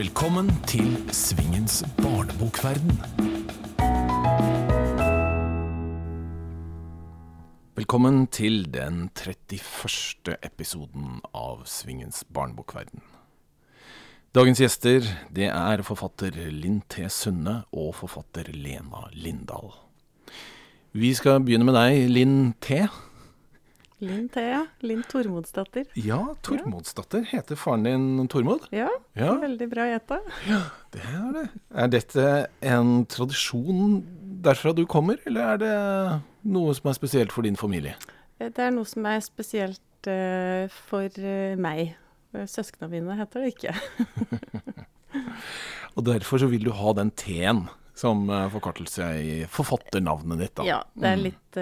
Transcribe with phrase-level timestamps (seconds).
[0.00, 2.94] Velkommen til Svingens barnebokverden.
[7.76, 10.38] Velkommen til den 31.
[10.40, 13.04] episoden av Svingens barnebokverden.
[14.32, 15.04] Dagens gjester
[15.36, 17.04] det er forfatter Linn T.
[17.12, 19.68] Sunde og forfatter Lena Lindahl.
[20.96, 22.86] Vi skal begynne med deg, Linn T.
[24.00, 24.62] Linn Thea.
[24.82, 25.84] Linn Tormodsdatter.
[26.00, 27.24] Ja, Tormodsdatter.
[27.30, 28.60] Heter faren din Tormod?
[28.72, 29.34] Ja, Ja.
[29.42, 30.18] veldig bra gjetta.
[30.92, 31.44] Det er det.
[31.74, 34.02] Er dette en tradisjon
[34.42, 37.94] derfra du kommer, eller er det noe som er spesielt for din familie?
[38.40, 41.94] Eh, Det er noe som er spesielt uh, for eh, meg.
[42.32, 43.74] Søsknene mine heter det ikke.
[45.98, 47.64] Og derfor så vil du ha den T-en
[47.98, 50.64] som eh, forkortelse i forfatternavnet ditt, da.
[50.68, 51.24] Ja, det er Mm.
[51.26, 51.58] litt,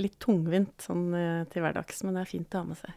[0.00, 2.96] litt tungvint sånn eh, til hverdags, men det er fint å ha med seg.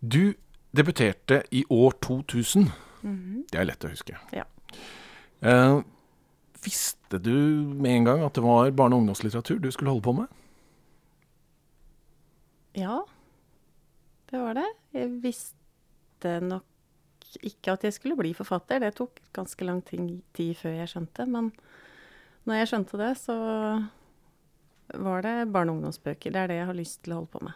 [0.00, 0.34] Du
[0.76, 2.68] debuterte i år 2000.
[3.50, 4.16] Det er lett å huske.
[4.36, 4.46] Ja.
[5.40, 5.80] Eh,
[6.64, 7.32] visste du
[7.74, 10.28] med en gang at det var barne- og ungdomslitteratur du skulle holde på med?
[12.78, 13.00] Ja,
[14.30, 14.68] det var det.
[14.94, 16.66] Jeg visste nok
[17.42, 18.82] ikke at jeg skulle bli forfatter.
[18.82, 21.26] Det tok ganske lang tid før jeg skjønte.
[21.26, 21.50] Men
[22.46, 23.36] når jeg skjønte det, så
[24.94, 26.32] var det barne- og ungdomsbøker.
[26.32, 27.52] Det er det jeg har lyst til å holde på med.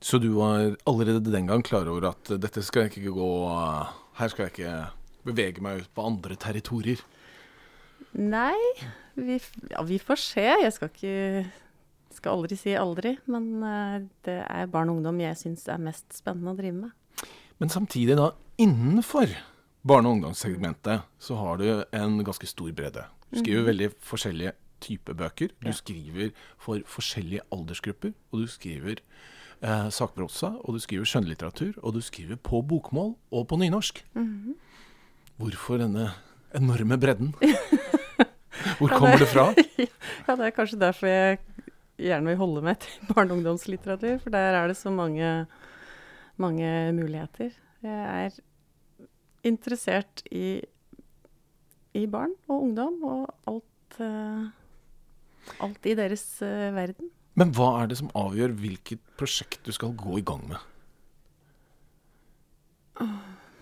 [0.00, 3.30] Så du var allerede den gang klar over at dette skal jeg ikke gå
[4.16, 4.76] Her skal jeg ikke
[5.28, 7.00] bevege meg ut på andre territorier.
[8.16, 8.56] Nei,
[9.14, 9.36] vi,
[9.70, 10.46] ja, vi får se.
[10.64, 11.44] Jeg skal ikke
[12.16, 16.08] skal aldri si aldri, men eh, det er barn og ungdom jeg syns er mest
[16.16, 17.28] spennende å drive med.
[17.62, 19.30] Men samtidig, da, innenfor
[19.86, 23.04] barne- og ungdomssegmentet, så har du en ganske stor bredde.
[23.30, 25.48] Du skriver veldig forskjellige typer bøker.
[25.60, 25.72] Du Ja.
[25.72, 28.96] skriver for forskjellige aldersgrupper, og du skriver
[29.62, 34.04] eh, sakprosa, og du skriver skjønnlitteratur, og du skriver på bokmål og på nynorsk.
[35.40, 36.10] Hvorfor denne
[36.54, 37.34] enorme bredden?
[38.78, 39.50] Hvor kommer det fra?
[40.28, 41.38] Ja, det er kanskje derfor jeg
[42.00, 45.46] gjerne vil holde meg til barne- og ungdomslitteratur, for der er det så mange,
[46.36, 47.50] mange muligheter.
[47.82, 48.36] Jeg er
[49.48, 50.60] interessert i,
[51.96, 54.50] i barn og ungdom og alt, eh,
[55.64, 57.10] alt i deres uh, verden.
[57.38, 60.60] Men hva er det som avgjør hvilket prosjekt du skal gå i gang med?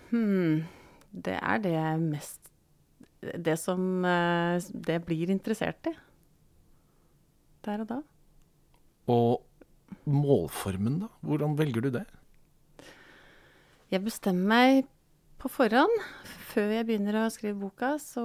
[0.09, 0.65] Hmm,
[1.13, 2.49] det er det jeg mest
[3.45, 4.57] Det som eh,
[4.87, 5.93] det blir interessert i.
[7.67, 7.97] Der og da.
[9.11, 11.09] Og målformen, da?
[11.21, 12.05] Hvordan velger du det?
[13.91, 14.87] Jeg bestemmer meg
[15.41, 15.91] på forhånd.
[16.53, 18.23] Før jeg begynner å skrive boka, så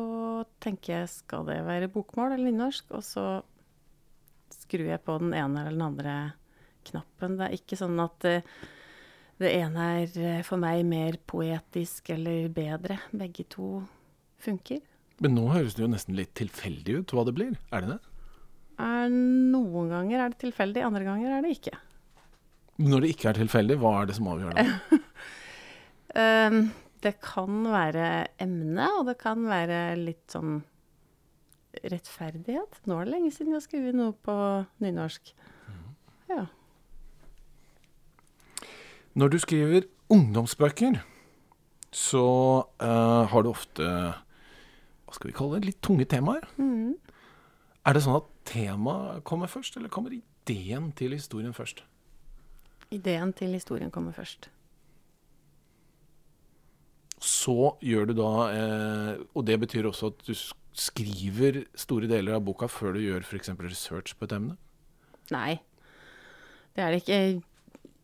[0.62, 3.26] tenker jeg skal det være bokmål eller nynorsk, og så
[4.54, 6.14] skrur jeg på den ene eller den andre
[6.88, 7.36] knappen.
[7.38, 8.46] Det er ikke sånn at eh,
[9.42, 13.00] det ene er eh, for meg mer poetisk eller bedre.
[13.12, 13.82] Begge to
[14.44, 14.82] funker.
[15.22, 17.56] Men nå høres det jo nesten litt tilfeldig ut hva det blir.
[17.74, 18.00] Er det det?
[18.84, 21.76] Er noen ganger er det tilfeldig, andre ganger er det ikke.
[22.82, 24.68] Når det ikke er tilfeldig, hva er det som avgjør det?
[26.14, 26.68] Ehm,
[27.02, 30.60] det kan være emne, og det kan være litt sånn
[31.92, 32.80] rettferdighet.
[32.88, 34.36] Nå er det lenge siden jeg har skrevet noe på
[34.84, 35.34] nynorsk.
[36.30, 36.46] Ja.
[39.14, 41.02] Når du skriver ungdomsbøker,
[41.94, 42.26] så
[42.82, 46.46] uh, har du ofte hva skal vi kalle det, litt tunge temaer.
[46.58, 46.96] Mm.
[47.86, 51.84] Er det sånn at temaet kommer først, eller kommer ideen til historien først?
[52.94, 54.48] Ideen til historien kommer først.
[57.24, 60.34] Så gjør du da eh, Og det betyr også at du
[60.74, 63.52] skriver store deler av boka før du gjør f.eks.
[63.62, 64.56] research på et emne?
[65.32, 65.56] Nei,
[66.74, 67.18] det er det ikke.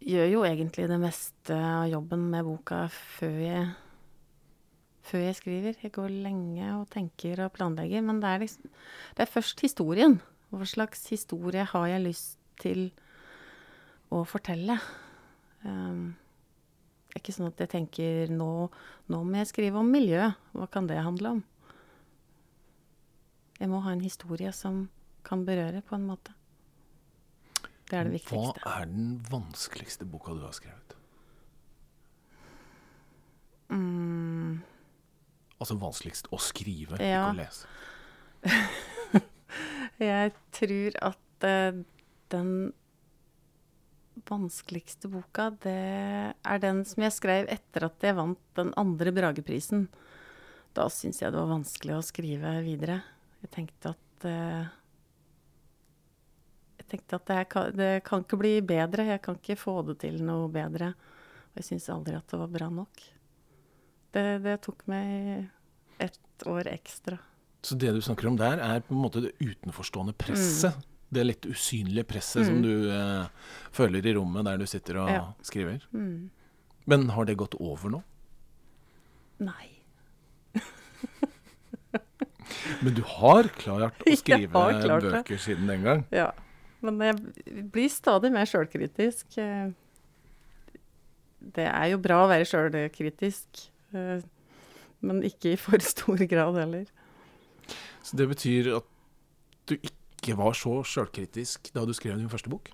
[0.00, 3.66] Jeg gjør jo egentlig det meste av jobben med boka før jeg,
[5.10, 5.76] før jeg skriver.
[5.82, 8.72] Jeg går lenge og tenker og planlegger, men det er, liksom,
[9.18, 10.20] det er først historien.
[10.50, 12.88] Hva slags historie har jeg lyst til
[14.10, 14.78] å fortelle?
[15.66, 16.14] Um,
[17.10, 18.70] det er ikke sånn at jeg tenker nå,
[19.10, 20.30] nå må jeg skrive om miljø.
[20.54, 21.40] Hva kan det handle om?
[23.60, 24.86] Jeg må ha en historie som
[25.26, 26.32] kan berøre på en måte.
[27.90, 28.62] Det er det viktigste.
[28.64, 30.96] Hva er den vanskeligste boka du har skrevet?
[33.70, 34.60] Mm,
[35.60, 37.28] Altså vanskeligst å skrive, Ja.
[37.28, 37.66] ikke å lese.
[40.00, 41.82] jeg tror at uh,
[42.32, 42.52] den
[44.30, 45.76] vanskeligste boka, det
[46.32, 49.88] er den som jeg skrev etter at jeg vant den andre Brageprisen.
[50.72, 53.02] Da syns jeg det var vanskelig å skrive videre.
[53.40, 54.66] Jeg tenkte at eh,
[56.80, 59.06] Jeg tenkte at det, kan, det kan ikke bli bedre.
[59.12, 60.92] Jeg kan ikke få det til noe bedre.
[61.50, 63.02] Og jeg syns aldri at det var bra nok.
[64.10, 65.48] Det, det tok meg
[66.02, 67.18] ett år ekstra.
[67.62, 70.74] Så det du snakker om der, er på en måte det utenforstående presset?
[70.74, 70.86] Mm.
[71.10, 73.26] Det litt usynlige presset som du eh,
[73.74, 75.24] føler i rommet der du sitter og Ja.
[75.46, 75.82] skriver?
[75.92, 76.30] Mm.
[76.86, 78.00] Men har det gått over nå?
[79.42, 79.66] Nei.
[82.82, 85.40] Men du har klart å skrive klart bøker det.
[85.44, 86.04] siden den gang?
[86.14, 86.30] Ja.
[86.80, 89.36] Men jeg blir stadig mer sjølkritisk.
[89.38, 89.70] Eh,
[91.40, 93.62] Det er jo bra å være sjølkritisk,
[93.96, 94.20] eh,
[95.00, 96.86] men ikke i for stor grad heller.
[98.04, 98.88] Så det betyr at
[99.70, 102.68] du ikke var så sjølkritisk da du skrev din første bok?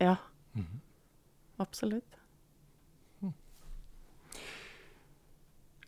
[0.00, 0.16] Ja.
[0.56, 0.80] Mhm.
[1.60, 2.04] Absolutt.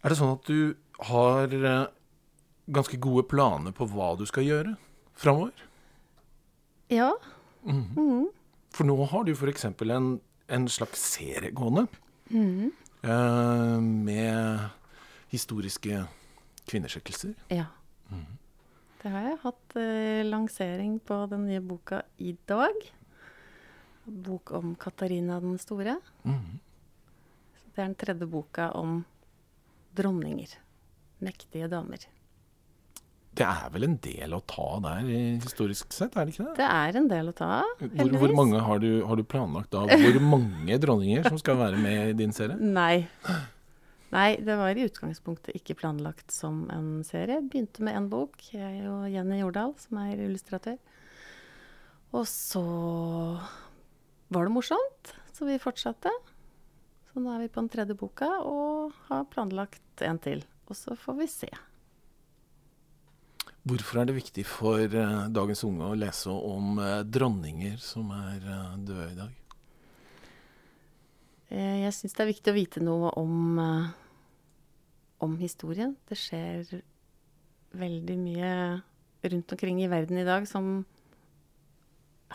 [0.00, 0.74] Er det sånn at du
[1.10, 1.86] har eh,
[2.72, 4.74] ganske gode planer på hva du skal gjøre
[5.18, 5.66] framover?
[6.90, 7.12] Ja.
[7.62, 7.96] Mhm.
[7.96, 8.28] Mm.
[8.70, 9.64] For nå har du f.eks.
[9.66, 11.86] En, en slags serie gående
[12.30, 12.70] mm.
[13.02, 14.68] uh, med
[15.30, 16.04] historiske
[16.70, 17.34] kvinneskikkelser.
[17.50, 17.66] Ja.
[18.08, 18.38] Mhm.
[19.02, 22.74] Det har jeg hatt uh, lansering på den nye boka i dag.
[24.04, 25.98] Bok om Katarina den store.
[26.22, 26.58] Mhm.
[27.70, 29.04] Det er den tredje boka om
[29.96, 30.58] dronninger.
[31.18, 32.06] Mektige damer.
[33.40, 35.06] Det er vel en del å ta der,
[35.40, 36.56] historisk sett, er det ikke det?
[36.58, 38.20] Det er en del å ta Hvor, heldigvis.
[38.20, 39.86] hvor mange har du, har du planlagt da?
[39.88, 42.58] Hvor mange dronninger som skal være med i din serie?
[42.60, 43.06] Nei.
[44.10, 47.38] Nei, det var i utgangspunktet ikke planlagt som en serie.
[47.46, 50.76] Begynte med én bok, jeg og Jenny Jordal, som er illustratør.
[52.10, 52.64] Og så
[54.34, 56.10] var det morsomt, så vi fortsatte.
[57.10, 60.42] Så nå er vi på den tredje boka og har planlagt en til.
[60.70, 61.50] Og så får vi se.
[63.60, 68.40] Hvorfor er det viktig for eh, dagens unge å lese om eh, dronninger som er
[68.40, 69.36] eh, døde i dag?
[71.50, 73.58] Jeg syns det er viktig å vite noe om,
[75.18, 75.96] om historien.
[76.06, 76.76] Det skjer
[77.74, 78.52] veldig mye
[79.26, 80.84] rundt omkring i verden i dag som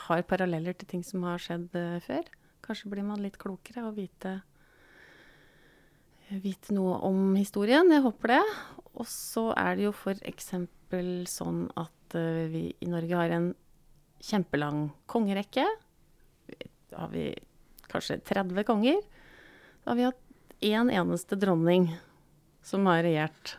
[0.09, 1.71] har paralleller til ting som har skjedd
[2.03, 2.27] før.
[2.67, 4.41] Kanskje blir man litt klokere og vite,
[6.43, 7.87] vite noe om historien.
[7.95, 8.43] Jeg håper det.
[8.99, 10.84] Og så er det jo for eksempel
[11.29, 13.51] sånn at eh, vi i Norge har en
[14.23, 15.65] kjempelang kongerekke.
[16.91, 17.29] Da har vi
[17.91, 18.99] kanskje 30 konger.
[19.83, 20.21] Da har vi hatt
[20.65, 21.89] én eneste dronning
[22.65, 23.57] som har regjert.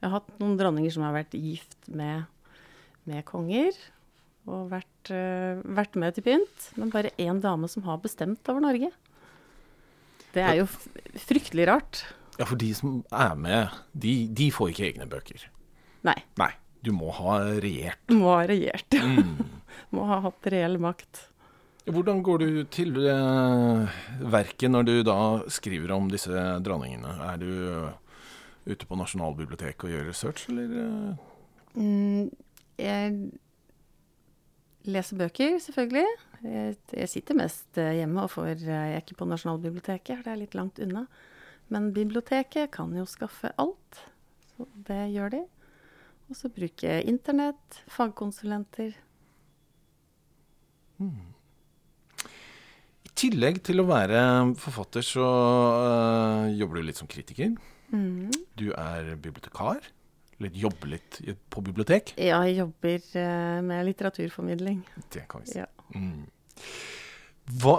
[0.00, 2.26] Jeg har hatt noen dronninger som har vært gift med,
[3.08, 3.72] med konger
[4.46, 8.62] og vært, uh, vært med til pynt, men bare én dame som har bestemt over
[8.62, 8.92] Norge.
[10.36, 10.68] Det er jo
[11.18, 12.04] fryktelig rart.
[12.36, 15.48] Ja, for de som er med, de, de får ikke egne bøker.
[16.06, 16.16] Nei.
[16.40, 16.52] Nei,
[16.86, 18.02] du må ha regjert.
[18.14, 18.96] Må ha regjert.
[19.02, 19.36] Mm.
[19.94, 21.26] Må ha hatt reell makt.
[21.86, 23.98] Hvordan går du til eh,
[24.32, 25.16] verket når du da
[25.52, 26.32] skriver om disse
[26.66, 27.12] dronningene?
[27.28, 27.92] Er du eh,
[28.72, 30.72] ute på Nasjonalbiblioteket og gjør research, eller?
[30.82, 31.76] eh?
[31.78, 32.30] Mm,
[32.82, 33.12] jeg
[34.90, 36.06] leser bøker, selvfølgelig.
[36.46, 40.56] Jeg, jeg sitter mest hjemme og får Jeg er ikke på Nasjonalbiblioteket, det er litt
[40.58, 41.06] langt unna.
[41.72, 44.02] Men biblioteket kan jo skaffe alt,
[44.54, 45.44] så det gjør de.
[46.26, 48.96] Og så bruker jeg internett, fagkonsulenter.
[53.06, 54.20] I tillegg til å være
[54.58, 57.54] forfatter, så eh, jobber du litt som kritiker.
[57.92, 58.32] Mm.
[58.58, 59.84] Du er bibliotekar.
[60.42, 61.20] Litt jobber litt
[61.52, 62.12] på bibliotek.
[62.20, 64.82] Ja, jeg jobber eh, med litteraturformidling.
[65.14, 65.60] Det kan vi si.
[65.62, 65.68] Ja.
[65.94, 66.26] Mm.
[67.62, 67.76] Hva,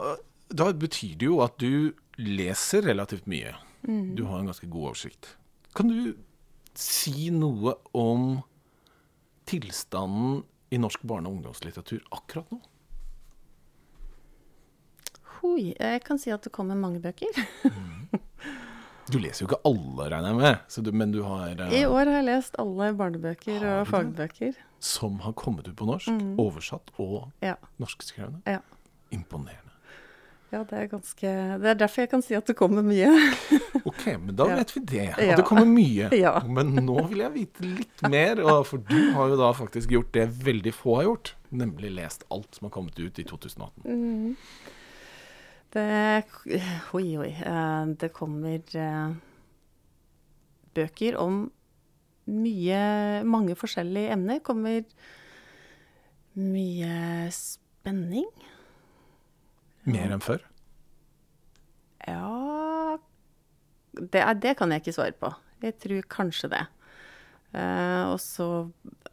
[0.47, 3.51] da betyr det jo at du leser relativt mye.
[3.83, 4.15] Mm.
[4.17, 5.35] Du har en ganske god oversikt.
[5.77, 6.15] Kan du
[6.77, 8.41] si noe om
[9.49, 12.59] tilstanden i norsk barne- og ungdomslitteratur akkurat nå?
[15.37, 15.73] Hoi.
[15.77, 17.33] jeg kan si at det kommer mange bøker.
[19.07, 21.85] Du leser jo ikke alle, regner jeg med, så du, men du har uh, I
[21.87, 24.57] år har jeg lest alle barnebøker og fagbøker.
[24.83, 26.33] som har kommet ut på norsk, Mm.
[26.43, 27.53] oversatt og Ja.
[27.79, 28.41] norskskrevne.
[28.45, 28.59] Ja.
[29.15, 29.66] Imponerende.
[30.51, 33.09] Ja, det er ganske Det er derfor jeg kan si at det kommer mye.
[33.87, 35.07] Ok, men da vet vi det.
[35.17, 35.35] At Ja.
[35.35, 36.07] det kommer mye.
[36.25, 36.37] Ja.
[36.47, 40.25] Men nå vil jeg vite litt mer, for du har jo da faktisk gjort det
[40.43, 41.33] veldig få har gjort.
[41.51, 43.83] Nemlig lest alt som har kommet ut i 2018.
[43.85, 44.35] Mm.
[45.75, 45.85] Det
[46.95, 47.31] Oi, oi.
[47.43, 49.13] eh, Det kommer eh,
[50.75, 51.49] bøker om
[52.27, 54.39] mye Mange forskjellige emner.
[54.43, 54.83] Kommer
[56.37, 58.27] mye spenning.
[59.87, 60.43] Mer enn før.
[62.07, 62.47] Ja
[63.97, 65.31] det, det kan jeg ikke svare på.
[65.63, 66.63] Jeg tror kanskje det.
[67.55, 68.47] Uh, og så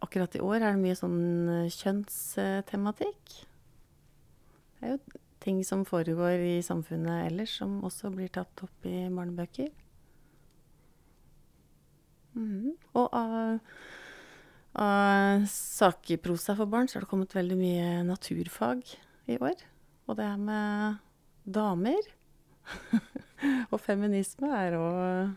[0.02, 3.36] akkurat i år er det mye sånn eh, kjønnstematikk.
[4.74, 9.06] Det er jo ting som foregår i samfunnet ellers, som også blir tatt opp i
[9.08, 9.70] barnebøker.
[12.34, 12.74] Mm.
[12.98, 13.62] Og av,
[14.82, 18.84] av sakprosa for barn så har det kommet veldig mye naturfag
[19.30, 19.56] i år.
[20.08, 21.00] Og det er med
[21.44, 22.12] damer.
[23.72, 25.32] og feminisme er òg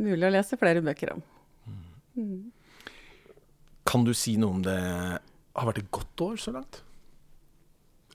[0.00, 1.22] mulig å lese flere bøker om.
[2.18, 2.50] Mm.
[3.86, 6.82] Kan du si noe om det har vært et godt år så langt?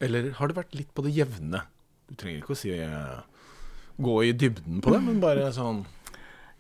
[0.03, 1.63] Eller har det vært litt på det jevne?
[2.07, 3.19] Du trenger ikke å si eh,
[3.97, 5.83] gå i dybden på det, men bare sånn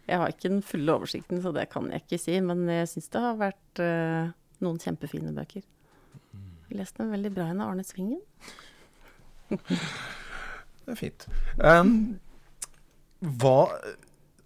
[0.07, 2.37] Jeg har ikke den fulle oversikten, så det kan jeg ikke si.
[2.43, 5.65] Men jeg syns det har vært uh, noen kjempefine bøker.
[6.69, 8.21] Jeg leste en veldig bra en av Arne Svingen.
[9.49, 11.27] Det er fint.
[11.59, 12.17] Um,
[13.41, 13.57] hva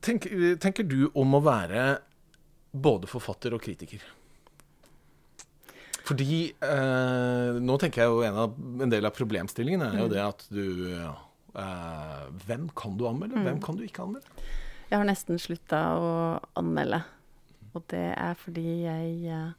[0.05, 1.89] tenker, tenker du om å være
[2.71, 4.03] både forfatter og kritiker?
[6.09, 10.13] Fordi eh, Nå tenker jeg jo en, av, en del av problemstillingen er jo mm.
[10.13, 10.63] det at du
[10.95, 11.19] eh,
[12.47, 13.37] Hvem kan du anmelde?
[13.37, 13.45] Mm.
[13.45, 14.47] Hvem kan du ikke anmelde?
[14.89, 16.11] Jeg har nesten slutta å
[16.57, 17.03] anmelde.
[17.77, 19.51] Og det er fordi jeg eh,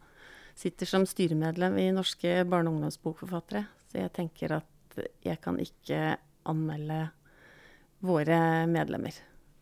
[0.59, 3.63] sitter som styremedlem i Norske barne- og ungdomsbokforfattere.
[3.91, 4.67] Så jeg tenker at
[5.25, 6.17] jeg kan ikke
[6.49, 7.03] anmelde
[8.01, 9.15] våre medlemmer.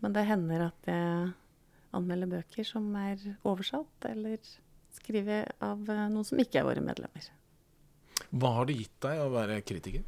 [0.03, 1.31] Men det hender at jeg
[1.97, 4.39] anmelder bøker som er oversatt, eller
[4.95, 7.29] skrevet av eh, noen som ikke er våre medlemmer.
[8.29, 10.05] Hva har det gitt deg å være kritiker?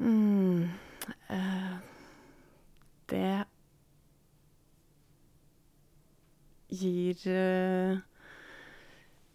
[0.00, 0.68] Mm,
[1.28, 1.72] uh,
[3.10, 3.30] det
[6.70, 7.98] gir uh,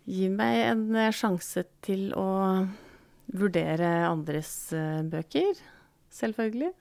[0.05, 0.83] Gir meg en
[1.15, 2.27] sjanse til å
[3.35, 5.57] vurdere andres uh, bøker,
[6.13, 6.73] selvfølgelig.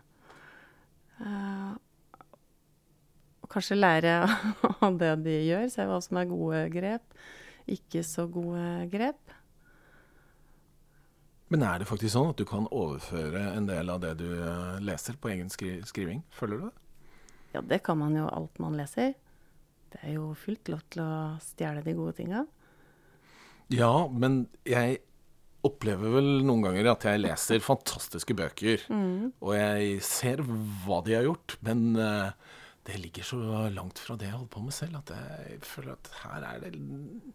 [3.44, 4.12] Og kanskje lære
[4.86, 7.16] av det de gjør, se hva som er gode grep,
[7.70, 9.34] ikke så gode grep.
[11.52, 14.80] Men er det faktisk sånn at du kan overføre en del av det du eh,
[14.82, 16.24] leser, på egen skri skriving?
[16.34, 16.72] Føler du det?
[17.54, 19.12] Ja, det kan man jo alt man leser.
[19.92, 21.12] Det er jo fullt lov til å
[21.44, 22.42] stjele de gode tinga.
[23.72, 25.00] Ja, men jeg
[25.64, 29.40] opplever vel noen ganger at jeg leser fantastiske bøker, mm.
[29.40, 32.34] og jeg ser hva de har gjort, men uh,
[32.84, 33.38] det ligger så
[33.72, 36.74] langt fra det jeg holder på med selv, at jeg føler at her er det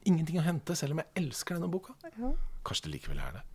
[0.06, 1.96] ingenting å hente, selv om jeg elsker denne boka.
[2.20, 2.36] Ja.
[2.68, 3.46] Kanskje det likevel er det.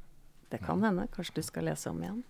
[0.50, 1.06] Det kan hende.
[1.14, 2.24] Kanskje du skal lese om igjen.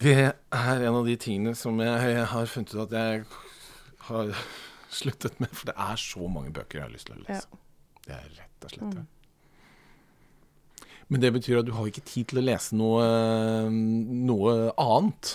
[0.00, 3.24] Det er en av de tingene som jeg har funnet ut at jeg
[4.08, 4.30] har
[5.00, 5.50] sluttet med.
[5.50, 7.50] For det er så mange bøker jeg har lyst til å lese.
[7.50, 7.69] Ja.
[8.06, 9.04] Det er rett og slett det.
[9.04, 9.16] Mm.
[11.10, 13.06] Men det betyr at du har ikke tid til å lese noe,
[13.70, 15.32] noe annet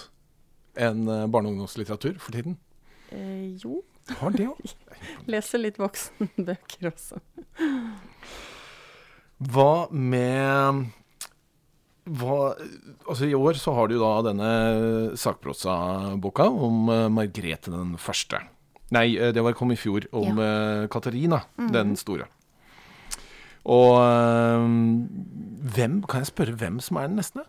[0.80, 2.56] enn barne- og ungdomslitteratur for tiden?
[3.12, 3.82] Eh, jo.
[4.20, 4.76] Har det òg?
[5.32, 7.20] Leser litt voksenbøker også.
[9.52, 10.86] Hva med
[12.06, 12.54] hva,
[13.10, 14.50] altså I år så har du da denne
[15.18, 18.44] sakprosaboka om uh, Margrethe den første.
[18.94, 20.52] Nei, eh, det var kom i fjor, om ja.
[20.86, 21.72] uh, Katarina mm.
[21.74, 22.30] den store.
[23.66, 24.66] Og uh,
[25.76, 27.42] hvem, kan jeg spørre hvem som er den neste?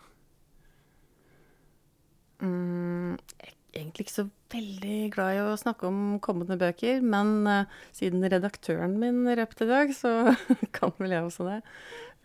[2.40, 7.80] Mm, jeg egentlig ikke så veldig glad i å snakke om kommende bøker, men uh,
[7.96, 10.32] siden redaktøren min røpte i dag, så
[10.76, 11.58] kan vel jeg også det.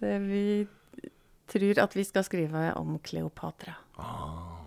[0.04, 0.16] det.
[0.24, 0.46] Vi
[1.52, 3.76] tror at vi skal skrive om Kleopatra.
[4.00, 4.62] Ah,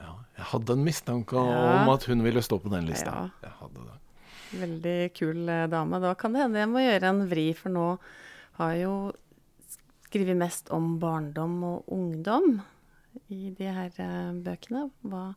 [0.00, 0.14] ja.
[0.38, 1.60] Jeg hadde en mistanke ja.
[1.82, 3.28] om at hun ville stå på den lista.
[3.44, 3.52] Ja.
[4.56, 6.00] Veldig kul uh, dame.
[6.00, 7.86] Da kan det hende jeg må gjøre en vri, for nå
[8.58, 8.94] har jo
[10.06, 12.58] skrevet mest om barndom og ungdom
[13.30, 14.88] i de her uh, bøkene.
[15.06, 15.30] Hva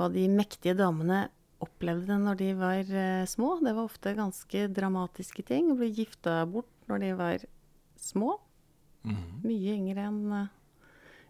[0.00, 1.26] hva de mektige damene
[1.60, 3.58] opplevde når de var uh, små.
[3.60, 5.68] Det var ofte ganske dramatiske ting.
[5.68, 7.44] Å bli gifta bort når de var
[8.00, 8.38] små.
[9.04, 9.26] Mm.
[9.44, 10.48] Mye yngre enn uh,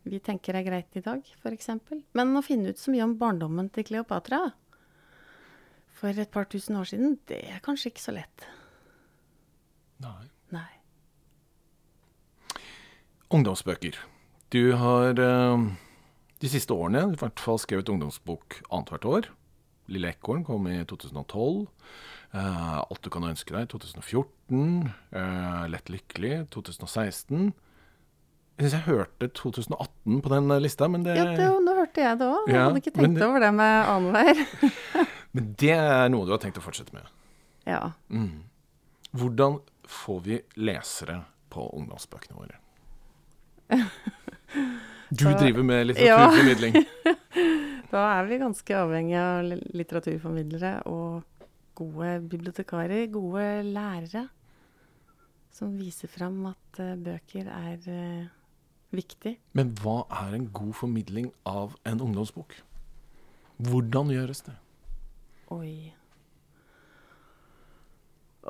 [0.06, 1.74] vi tenker er greit i dag, f.eks.
[2.16, 4.46] Men å finne ut så mye om barndommen til Kleopatra
[6.00, 8.46] for et par tusen år siden, det er kanskje ikke så lett.
[10.00, 10.30] Nei.
[13.30, 14.00] Ungdomsbøker.
[14.50, 15.70] Du har uh
[16.40, 19.26] de siste årene i hvert fall skrevet ungdomsbok annethvert år.
[19.92, 21.66] Lille ekorn kom i 2012.
[22.30, 24.86] Uh, Alt du kan ønske deg 2014.
[25.12, 27.50] Uh, Lett lykkelig 2016.
[28.60, 32.20] Jeg syns jeg hørte 2018 på den lista, men det Ja, det, nå hørte jeg
[32.20, 32.48] det òg.
[32.48, 33.26] Jeg ja, hadde ikke tenkt det...
[33.26, 34.42] over det med annenhver.
[35.36, 37.12] men det er noe du har tenkt å fortsette med?
[37.68, 37.82] Ja.
[38.08, 38.48] Mm.
[39.16, 39.60] Hvordan
[39.90, 41.22] får vi lesere
[41.52, 42.60] på ungdomsbøkene våre?
[45.10, 46.76] Du så, driver med litteraturformidling.
[46.76, 47.14] Ja.
[47.92, 51.46] da er vi ganske avhengig av litteraturformidlere og
[51.80, 54.28] gode bibliotekarer, gode lærere.
[55.50, 58.28] som viser fram at uh, bøker er uh,
[58.94, 59.34] viktig.
[59.52, 62.54] Men hva er en god formidling av en ungdomsbok?
[63.58, 64.54] Hvordan gjøres det?
[65.50, 65.92] Oi.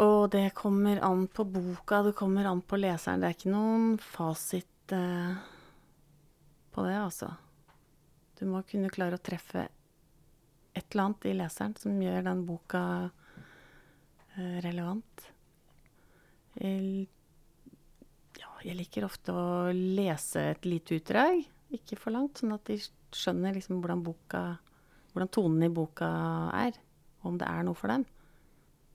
[0.04, 3.24] Og det kommer an på boka, det kommer an på leseren.
[3.24, 5.36] Det er ikke noen fasit eh,
[6.70, 7.30] på det, altså.
[8.38, 9.66] Du må kunne klare å treffe
[10.72, 12.82] et eller annet i leseren som gjør den boka
[14.36, 15.26] eh, relevant.
[16.60, 17.08] Jeg,
[18.40, 21.42] ja, jeg liker ofte å lese et lite utdrag,
[21.74, 24.44] ikke for langt, sånn at de skjønner liksom hvordan, boka,
[25.12, 26.10] hvordan tonen i boka
[26.64, 26.80] er,
[27.20, 28.06] og om det er noe for dem.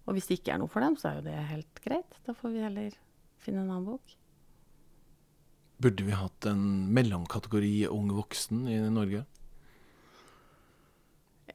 [0.05, 2.19] Og hvis det ikke er noe for dem, så er jo det helt greit.
[2.27, 2.97] Da får vi heller
[3.41, 4.15] finne en annen bok.
[5.85, 6.61] Burde vi hatt en
[6.97, 9.19] mellomkategori ung voksen i Norge?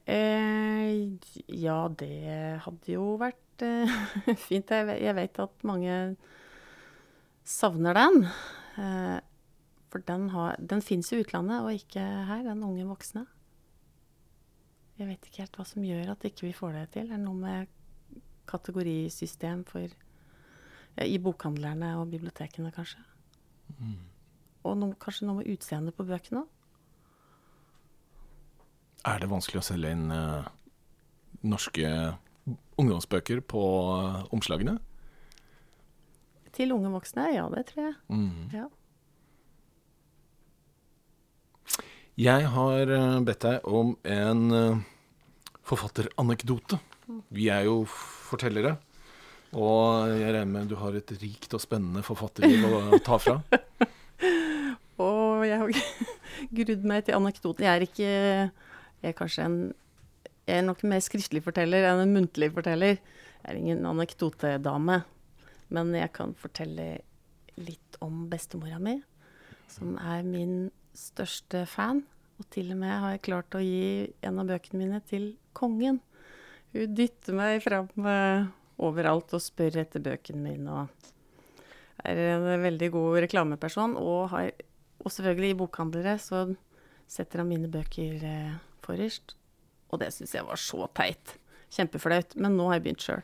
[0.07, 1.17] Eh,
[1.51, 3.91] ja, det hadde jo vært eh,
[4.47, 4.71] fint.
[4.71, 5.97] Jeg, vet at mange
[7.43, 8.23] savner den.
[8.79, 9.17] Eh,
[9.91, 13.25] for den, har, den fins i utlandet, og ikke her, den unge voksne.
[14.95, 17.11] Jeg vet ikke helt hva som gjør at ikke vi får det til.
[17.11, 17.75] Det Er noe med
[18.47, 23.03] kategorisystem for ja, I bokhandlerne og bibliotekene, kanskje.
[24.67, 26.43] Og noe, kanskje noe med utseendet på bøkene.
[29.09, 30.45] Er det vanskelig å selge inn uh,
[31.41, 31.87] norske
[32.77, 33.63] ungdomsbøker på
[33.97, 34.77] uh, omslagene?
[36.53, 37.97] Til unge voksne, ja, det tror jeg.
[38.11, 38.53] Mm.
[38.53, 38.67] Ja.
[42.21, 44.81] Jeg har eh, bedt deg om en uh,
[45.65, 46.77] forfatteranekdote.
[47.33, 48.75] Vi er jo fortellere.
[49.55, 53.39] Og jeg regner med du har et rikt og spennende forfatterliv å ta fra.
[55.41, 55.71] Og jeg har
[56.57, 57.65] grudd meg til anekdoten.
[57.65, 59.57] Jeg er ikke Jeg er kanskje en
[60.45, 62.97] Jeg er nok mer skriftlig forteller enn en muntlig forteller.
[62.97, 65.01] Jeg er ingen anekdotedame.
[65.71, 66.99] Men jeg kan fortelle
[67.61, 68.97] litt om bestemora mi,
[69.71, 72.01] som er min største fan.
[72.41, 76.01] Og til og med har jeg klart å gi en av bøkene mine til kongen.
[76.73, 78.49] Hun dytter meg fram eh,
[78.81, 80.81] overalt og spør etter bøkene mine.
[80.81, 81.01] Og
[82.07, 83.95] er en veldig god reklameperson.
[83.99, 84.51] Og, har,
[85.01, 86.45] og selvfølgelig i bokhandlere så
[87.11, 89.35] setter han mine bøker eh, forrest.
[89.91, 91.35] Og det syns jeg var så teit.
[91.71, 92.35] Kjempeflaut.
[92.39, 93.23] Men nå har jeg begynt sjøl.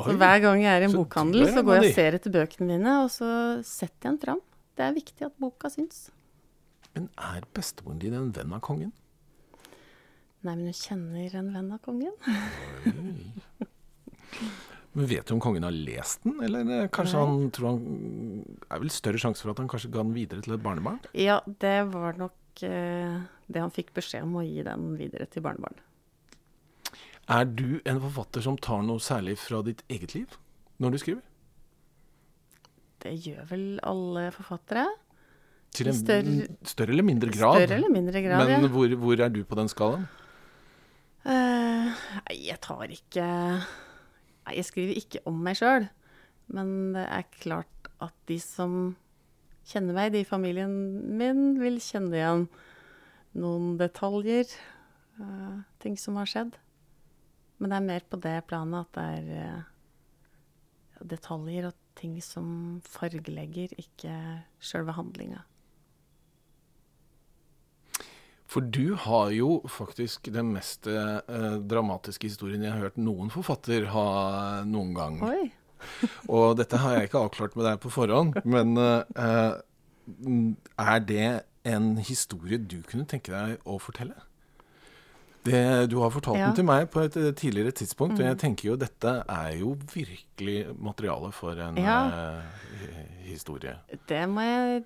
[0.00, 2.32] Så hver gang jeg er i en så bokhandel, så går jeg og ser etter
[2.32, 3.28] bøkene mine, og så
[3.66, 4.40] setter jeg den fram.
[4.78, 6.06] Det er viktig at boka syns.
[6.94, 8.94] Men er bestemoren din en venn av kongen?
[10.40, 12.16] Nei, men hun kjenner en venn av kongen.
[14.92, 17.26] Men Vet du om kongen har lest den, eller eh, kanskje Nei.
[17.28, 17.82] han tror han
[18.74, 20.98] er vel større sjanse for at han kanskje ga den videre til et barnebarn?
[21.14, 25.44] Ja, det var nok eh, det han fikk beskjed om å gi den videre til
[25.46, 25.78] barnebarn.
[27.30, 30.34] Er du en forfatter som tar noe særlig fra ditt eget liv
[30.82, 31.22] når du skriver?
[33.00, 34.88] Det gjør vel alle forfattere.
[35.70, 37.60] Til en større- større, eller mindre grad?
[37.62, 38.68] Større eller mindre grad, Men ja.
[38.74, 40.08] hvor, hvor er du på den skalaen?
[41.22, 41.94] Uh,
[42.34, 43.28] jeg tar ikke
[44.48, 45.88] jeg skriver ikke om meg sjøl.
[46.50, 48.96] Men det er klart at de som
[49.70, 50.72] kjenner meg, de i familien
[51.18, 52.46] min, vil kjenne igjen
[53.38, 54.48] noen detaljer.
[55.20, 56.56] Uh, ting som har skjedd.
[57.60, 62.80] Men det er mer på det planet at det er uh, detaljer og ting som
[62.88, 64.14] fargelegger, ikke
[64.64, 65.44] sjølve handlinga.
[68.50, 71.20] For du har jo faktisk den mest eh,
[71.70, 74.06] dramatiske historien jeg har hørt noen forfatter ha
[74.66, 75.20] noen gang.
[76.28, 79.54] Og dette har jeg ikke avklart med deg på forhånd, men eh,
[80.80, 81.28] er det
[81.70, 84.16] en historie du kunne tenke deg å fortelle?
[85.46, 86.50] Det, du har fortalt Ja.
[86.50, 88.40] den til meg på et eh, tidligere tidspunkt, og jeg Mm.
[88.42, 92.10] tenker jo dette er jo virkelig materiale for en Ja.
[92.10, 92.42] eh,
[93.24, 93.78] historie.
[94.06, 94.84] Det må jeg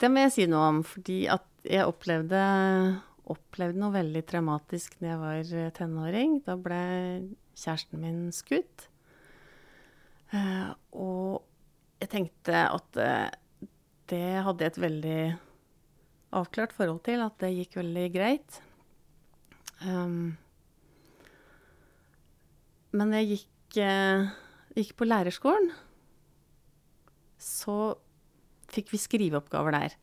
[0.00, 2.40] Det må jeg si noe om, fordi at jeg opplevde,
[3.30, 6.40] opplevde noe veldig traumatisk da jeg var eh, tenåring.
[6.44, 6.80] Da ble
[7.54, 8.88] kjæresten min skutt.
[10.34, 11.44] Eh, og
[12.02, 13.68] jeg tenkte at eh,
[14.10, 15.20] det hadde jeg et veldig
[16.34, 18.58] avklart forhold til, at det gikk veldig greit.
[19.84, 20.34] Um,
[22.94, 23.78] men jeg gikk,
[24.74, 25.70] gikk på lærerskolen,
[27.40, 27.94] så
[28.74, 29.96] fikk vi skriveoppgaver der.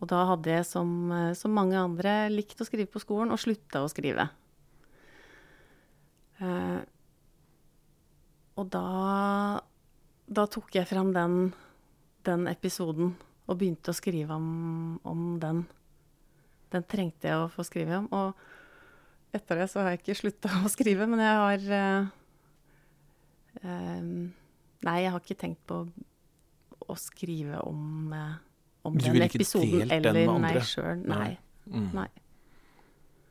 [0.00, 3.40] Og da hadde jeg, som, eh, som mange andre, likt å skrive på skolen, og
[3.40, 4.28] slutta å skrive.
[6.40, 6.80] Eh,
[8.56, 9.60] og da,
[10.28, 11.54] da tok jeg fram den,
[12.28, 13.14] den episoden
[13.46, 15.64] og begynte å skrive om, om den.
[16.72, 18.08] Den trengte jeg å få skrive om.
[18.16, 22.10] Og etter det så har jeg ikke slutta å skrive, men jeg har eh,
[23.62, 24.10] em,
[24.86, 25.86] Nei, jeg har ikke tenkt på å
[26.94, 28.36] skrive om, eh,
[28.86, 31.02] om Du den ikke episoden den eller med meg sjøl.
[31.02, 31.18] Nei.
[31.18, 31.38] Nei.
[31.66, 31.90] Mm.
[31.94, 32.08] Nei.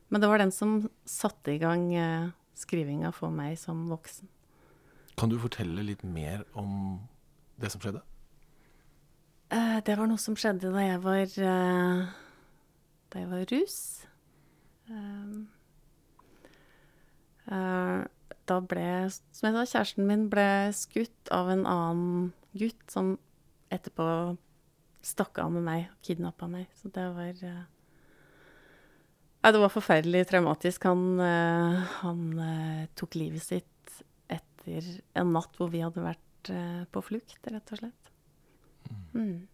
[0.08, 4.28] Men det var den som satte i gang uh, skrivinga for meg som voksen.
[5.16, 7.00] Kan du fortelle litt mer om
[7.56, 8.04] det som skjedde?
[9.50, 12.06] Uh, det var noe som skjedde da jeg var uh,
[13.10, 13.78] Da jeg var rus.
[14.90, 15.46] Um,
[17.50, 18.04] uh,
[18.46, 23.16] da ble, som jeg sa, kjæresten min ble skutt av en annen gutt som
[23.76, 24.08] etterpå
[25.06, 26.68] stakk av med meg og kidnappa meg.
[26.78, 27.64] Så det var eh,
[29.44, 30.88] Ja, det var forferdelig traumatisk.
[30.90, 36.82] Han, eh, han eh, tok livet sitt etter en natt hvor vi hadde vært eh,
[36.90, 38.10] på flukt, rett og slett.
[39.14, 39.46] Mm.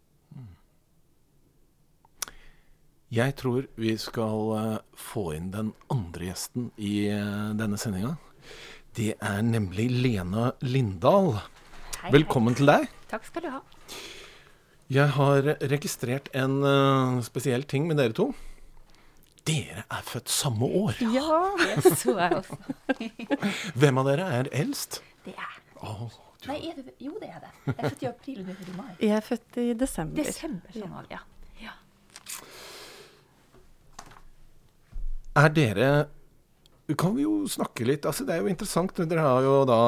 [3.12, 8.14] Jeg tror vi skal eh, få inn den andre gjesten i eh, denne sendinga.
[8.96, 11.35] Det er nemlig Lena Lindahl.
[12.00, 12.88] Hei, Velkommen til deg.
[13.12, 13.61] Takk skal du ha.
[14.92, 18.31] Jeg har registrert en uh, spesiell ting med dere to.
[19.48, 20.98] Dere er født samme år.
[21.12, 21.38] Ja.
[21.83, 22.59] Det så jeg også.
[23.83, 25.01] Hvem av dere er eldst?
[25.27, 25.62] Det er jeg.
[25.83, 27.51] du- Nei, er det, jo, det er det.
[27.68, 28.88] Jeg er født i april, og du er i mai.
[28.98, 30.25] Jeg er født i desember.
[30.27, 31.20] Desember, sånn var ja.
[31.62, 31.75] ja.
[35.38, 35.90] Er dere
[36.98, 38.98] Kan vi jo snakke litt altså Det er jo interessant.
[39.09, 39.79] Dere har jo da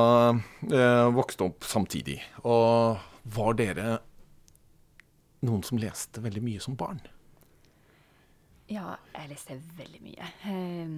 [0.71, 2.21] eh, vokst opp samtidig.
[2.47, 3.99] Og var dere
[5.45, 7.01] noen som leste veldig mye som barn?
[8.71, 10.29] Ja, jeg leste veldig mye.
[10.49, 10.93] Eh,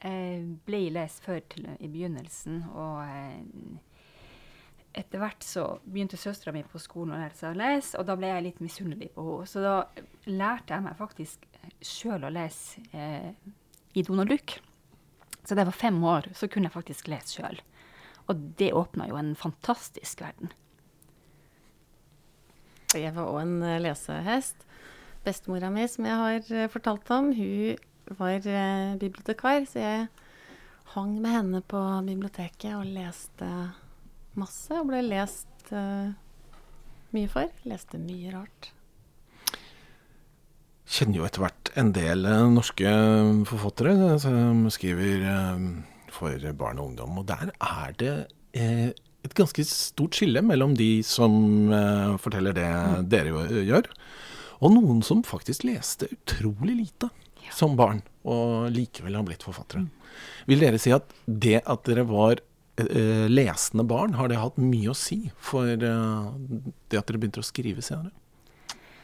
[0.00, 3.42] Jeg ble lest før til, i begynnelsen, og eh,
[4.96, 8.16] etter hvert så begynte søstera mi på skolen å lære seg å lese, og da
[8.16, 9.50] ble jeg litt misunnelig på henne.
[9.52, 9.74] Så da
[10.32, 11.44] lærte jeg meg faktisk
[11.84, 13.30] sjøl å lese eh,
[13.92, 14.56] i Donald Duck.
[15.44, 17.60] Så da jeg var fem år, så kunne jeg faktisk lese sjøl.
[18.32, 20.52] Og det åpna jo en fantastisk verden.
[22.98, 24.64] Jeg var òg en eh, lesehest.
[25.22, 30.08] Bestemora mi, som jeg har eh, fortalt om, hun var eh, bibliotekar, så jeg
[30.96, 33.50] hang med henne på biblioteket og leste
[34.34, 34.74] masse.
[34.74, 36.10] Og ble lest uh,
[37.14, 37.52] mye for.
[37.70, 38.72] Leste mye rart.
[40.90, 42.90] Kjenner jo etter hvert en del norske
[43.46, 45.22] forfattere som skriver
[46.10, 47.22] for barn og ungdom.
[47.22, 48.14] Og der er det
[48.58, 48.90] eh,
[49.26, 51.34] et ganske stort skille mellom de som
[51.72, 52.68] uh, forteller det
[53.12, 53.88] dere jo- gjør,
[54.60, 57.50] og noen som faktisk leste utrolig lite Ja.
[57.56, 59.86] som barn, og likevel har blitt forfattere.
[60.46, 62.36] Vil dere si at det at dere var
[62.80, 66.32] uh, lesende barn, har det hatt mye å si for uh,
[66.90, 68.12] det at dere begynte å skrive senere?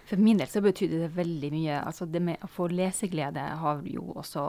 [0.06, 1.80] For min del så betydde det veldig mye.
[1.82, 4.44] Altså det med å få leseglede har jo også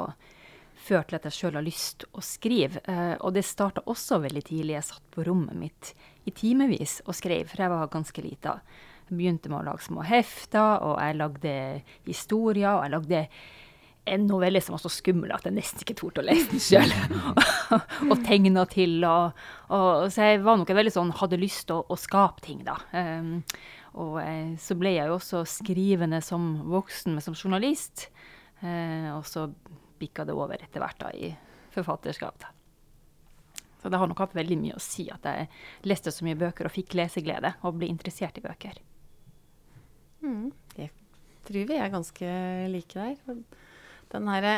[0.78, 2.82] ført til at jeg sjøl har lyst å skrive.
[2.88, 4.78] Eh, og det starta også veldig tidlig.
[4.78, 5.94] Jeg satt på rommet mitt
[6.28, 8.58] i timevis og skrev, for jeg var ganske lita.
[9.08, 11.56] Jeg begynte med å lage små hefter, og jeg lagde
[12.08, 13.24] historier, og jeg lagde
[14.08, 16.94] en novelle som var så skummel at jeg nesten ikke torde å lese den sjøl.
[18.12, 19.02] og tegna til.
[19.04, 19.42] Og,
[19.76, 22.78] og, så jeg var nok veldig sånn, hadde lyst til å, å skape ting, da.
[22.96, 23.42] Um,
[23.98, 28.08] og eh, så ble jeg jo også skrivende som voksen, men som journalist.
[28.62, 29.48] Uh, og så
[30.00, 31.32] bikka det over etter hvert da i
[31.74, 32.40] forfatterskap.
[32.42, 32.54] da.
[33.82, 35.50] Så det har nok hatt veldig mye å si at jeg
[35.88, 38.80] leste så mye bøker og fikk leseglede og ble interessert i bøker.
[40.26, 40.50] Mm.
[40.78, 40.90] Jeg
[41.48, 42.32] tror vi er ganske
[42.74, 43.44] like der.
[44.12, 44.56] Den herre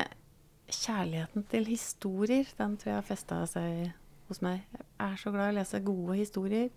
[0.70, 3.92] kjærligheten til historier, den tror jeg har festa seg
[4.30, 4.64] hos meg.
[4.74, 6.70] Jeg er så glad i å lese gode historier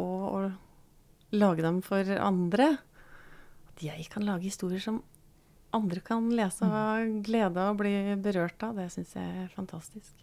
[0.00, 0.40] og å
[1.34, 2.72] lage dem for andre.
[3.72, 5.02] At jeg kan lage historier som
[5.76, 6.84] andre kan lese og ha
[7.24, 10.14] glede av å bli berørt av, det syns jeg er fantastisk.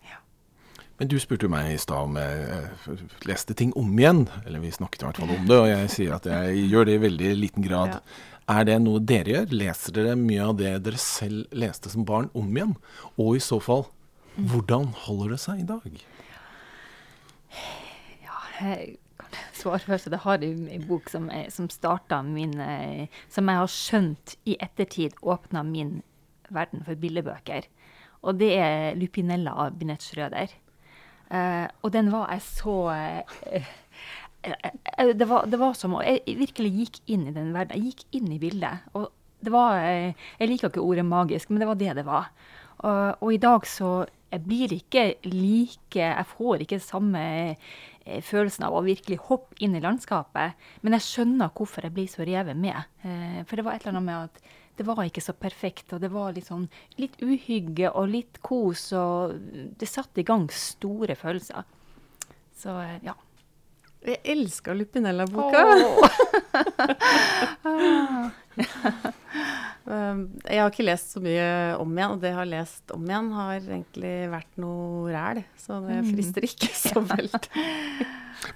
[0.98, 4.24] Men du spurte jo meg i stad om jeg eh, leste ting om igjen.
[4.48, 6.96] Eller vi snakket i hvert fall om det, og jeg sier at jeg gjør det
[6.98, 8.00] i veldig liten grad.
[8.00, 8.24] Ja.
[8.58, 9.54] Er det noe dere gjør?
[9.62, 12.74] Leser dere mye av det dere selv leste som barn om igjen?
[13.20, 13.86] Og i så fall,
[14.38, 15.86] hvordan holder det seg i dag?
[18.24, 18.98] Ja, jeg
[19.54, 20.10] først.
[20.12, 24.58] Det har jeg en bok som, som starta min eh, Som jeg har skjønt i
[24.60, 26.02] ettertid åpna min
[26.50, 27.68] verden for bildebøker.
[28.24, 30.48] Og det er 'Lupinella' av Binette Schrøder.
[31.28, 33.20] Uh, og den var jeg så uh,
[33.52, 37.76] uh, det, var, det var som Jeg virkelig gikk inn i den verden.
[37.76, 38.88] Jeg gikk inn i bildet.
[38.94, 39.12] Og
[39.44, 42.32] det var Jeg liker ikke ordet magisk, men det var det det var.
[42.78, 47.22] Og, i dag så jeg blir ikke like Jeg får ikke samme
[48.26, 50.56] følelsen av å virkelig hoppe inn i landskapet.
[50.84, 52.80] Men jeg skjønner hvorfor jeg blir så revet med.
[53.04, 54.36] Eh, for det var et eller annet med at
[54.78, 56.67] det var ikke så perfekt, og det var litt sånn
[57.02, 59.34] litt uhygge og litt kos, og
[59.80, 61.65] det satte i gang store følelser.
[62.58, 63.15] Så eh, ja.
[64.08, 65.63] Jeg elsker Lupinella-boka.
[67.65, 68.30] Um,
[69.88, 71.47] jeg har ikke lest så mye
[71.80, 75.43] om igjen, og det jeg har lest om igjen, har egentlig vært noe ræl.
[75.62, 77.43] Så det frister ikke så veldig.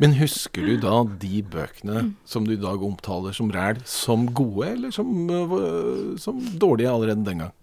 [0.01, 4.73] Men husker du da de bøkene som du i dag omtaler som ræl, som gode,
[4.75, 7.55] eller som, øh, som dårlige allerede den gang?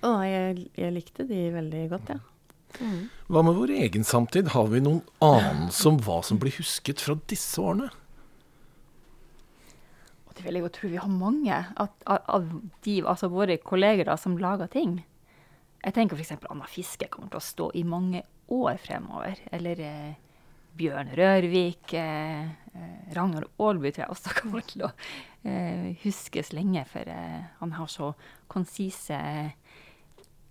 [0.00, 2.20] Å, jeg, jeg likte de veldig godt, ja.
[3.26, 4.52] Hva med vår egen samtid?
[4.54, 7.90] Har vi noen anelse om hva som blir husket fra disse årene?
[10.40, 12.46] Det vil jeg jo tro vi har mange at, av,
[12.86, 14.94] de, altså våre kolleger som lager ting.
[15.84, 16.32] Jeg tenker f.eks.
[16.48, 19.36] Anna Fiske kommer til å stå i mange år fremover.
[19.52, 20.14] Eller eh,
[20.80, 21.92] Bjørn Rørvik.
[21.92, 24.90] Eh, eh, Ragnar Aalby tror jeg også kommer til å
[25.44, 28.14] eh, huskes lenge, for eh, han har så
[28.48, 29.20] konsise,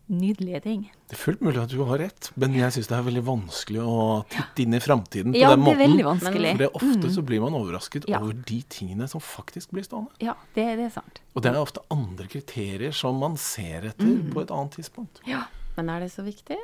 [0.10, 0.82] nydelige ting.
[1.10, 3.84] Det er fullt mulig at du har rett, men jeg syns det er veldig vanskelig
[3.84, 3.98] å
[4.30, 6.52] titte inn i framtiden på Ja, den det er veldig vanskelig.
[6.54, 8.20] For det er ofte så blir man overrasket Ja.
[8.22, 10.12] over de tingene som faktisk blir stående.
[10.20, 11.22] Ja, det, det er sant.
[11.36, 15.22] Og det er ofte andre kriterier som man ser etter på et annet tidspunkt.
[15.30, 15.46] Ja.
[15.78, 16.58] Men er det så viktig?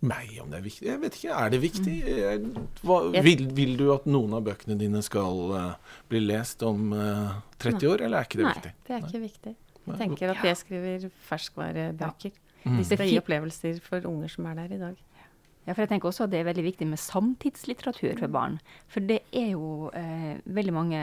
[0.00, 0.86] Nei, om det er viktig?
[0.88, 1.32] Jeg vet ikke.
[1.36, 1.94] Er det viktig?
[2.88, 7.34] Hva, vil, vil du at noen av bøkene dine skal uh, bli lest om uh,
[7.60, 8.72] 30 år, eller er ikke det Nei, viktig?
[8.86, 9.52] det er ikke viktig.
[9.90, 12.32] Jeg tenker at jeg skriver ferskvarebøker.
[12.32, 12.46] Mm.
[12.64, 14.98] De frie Det er opplevelser for unger som er der i dag.
[15.66, 18.56] Ja, for jeg tenker også at det er veldig viktig med samtidslitteratur for barn.
[18.90, 21.00] For det er jo eh, veldig mange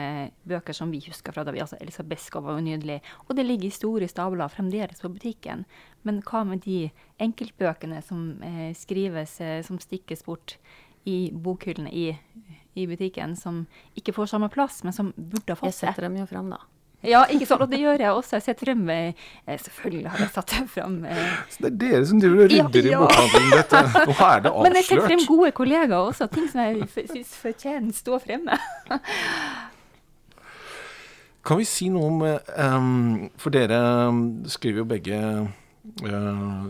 [0.50, 2.98] bøker som vi husker fra da vi altså Elisabeth Skov var jo nydelig.
[3.28, 5.62] Og det ligger i store stabler fremdeles på butikken.
[6.02, 6.90] Men hva med de
[7.22, 10.58] enkeltbøkene som eh, skrives, eh, som stikkes bort
[11.08, 12.10] i bokhyllene i,
[12.74, 13.62] i butikken, som
[13.96, 15.76] ikke får samme plass, men som burde ha fått det?
[15.78, 16.60] Jeg setter dem jo fram, da.
[17.06, 17.62] Ja, ikke sant?
[17.62, 18.36] Og det gjør jeg også.
[18.36, 19.12] Jeg setter frem eh,
[19.46, 20.96] Selvfølgelig har jeg satt frem.
[21.06, 23.52] Eh, Så det er dere som driver og Ja, rydder i bokhandelen.
[23.54, 23.82] Dette.
[24.08, 24.62] Nå er det avslørt.
[24.66, 26.26] Men jeg setter frem gode kollegaer også.
[26.32, 28.58] Ting som jeg syns fortjener stå fremme.
[31.48, 33.78] Kan vi si noe om um, For dere
[34.50, 35.20] skriver jo begge
[36.02, 36.66] uh,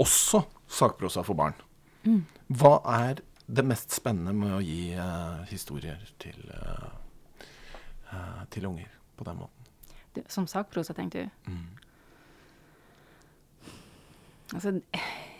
[0.00, 0.42] også
[0.80, 1.54] sakprosa for barn.
[2.08, 2.24] Mm.
[2.56, 9.28] Hva er det mest spennende med å gi uh, historier til, uh, til unger på
[9.28, 9.57] den måten?
[10.26, 11.52] Som sakprosa, tenkte du?
[11.52, 11.66] Mm.
[14.56, 14.74] Altså,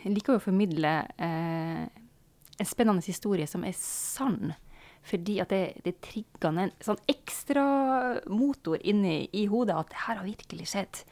[0.04, 1.84] jeg liker jo å formidle eh,
[2.58, 4.52] en spennende historie som er sann.
[5.08, 7.64] Fordi at det, det trigger en sånn ekstra
[8.28, 11.02] motor inni i hodet at det her har virkelig skjedd.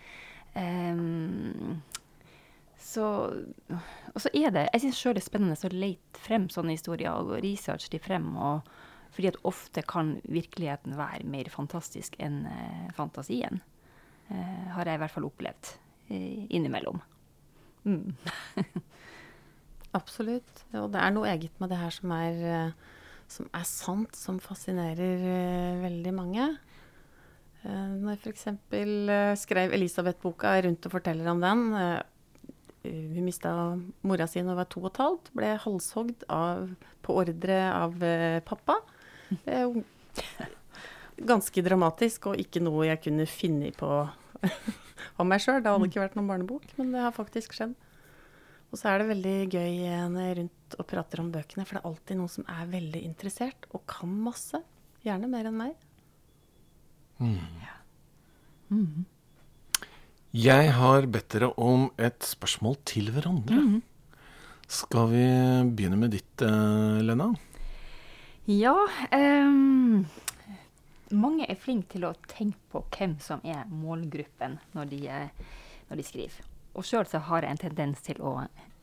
[0.56, 1.82] Um,
[2.80, 3.04] så
[4.14, 7.12] Og så er det Jeg syns sjøl det er spennende å lete frem sånne historier
[7.12, 8.28] og researche de frem.
[8.36, 8.68] Og,
[9.16, 13.62] fordi at ofte kan virkeligheten være mer fantastisk enn eh, fantasien.
[14.28, 15.72] Eh, har jeg i hvert fall opplevd
[16.12, 17.00] eh, innimellom.
[17.86, 18.12] Mm.
[19.96, 20.64] Absolutt.
[20.76, 22.96] Og det er noe eget med det her som er, eh,
[23.30, 26.48] som er sant, som fascinerer eh, veldig mange.
[27.62, 28.50] Eh, Når jeg f.eks.
[29.44, 31.64] skrev Elisabeth-boka rundt og forteller om den
[32.86, 33.50] Hun mista
[34.06, 35.32] mora si da hun var to og et halvt.
[35.34, 36.20] Ble halshogd
[37.02, 37.96] på ordre av
[38.46, 38.76] pappa.
[39.30, 39.82] Det er jo
[41.26, 43.88] ganske dramatisk, og ikke noe jeg kunne finne på
[45.20, 45.62] om meg sjøl.
[45.62, 47.74] Det hadde ikke vært noen barnebok, men det har faktisk skjedd.
[48.72, 51.64] Og så er det veldig gøy eh, når jeg er rundt og prater om bøkene,
[51.64, 54.60] for det er alltid noen som er veldig interessert og kan masse.
[55.06, 55.76] Gjerne mer enn meg.
[60.36, 63.62] Jeg har bedt dere om et spørsmål til hverandre.
[64.66, 65.26] Skal vi
[65.78, 67.06] begynne med ditt, Lena?
[67.06, 67.30] Lena?
[68.46, 68.76] Ja
[69.12, 70.06] um,
[71.10, 75.56] Mange er flinke til å tenke på hvem som er målgruppen når de, eh,
[75.88, 76.44] når de skriver.
[76.78, 78.36] Og sjøl har jeg en tendens til å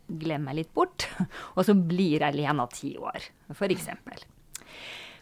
[0.07, 1.05] glemme meg litt bort,
[1.55, 3.87] og så blir jeg Lena ti år, f.eks.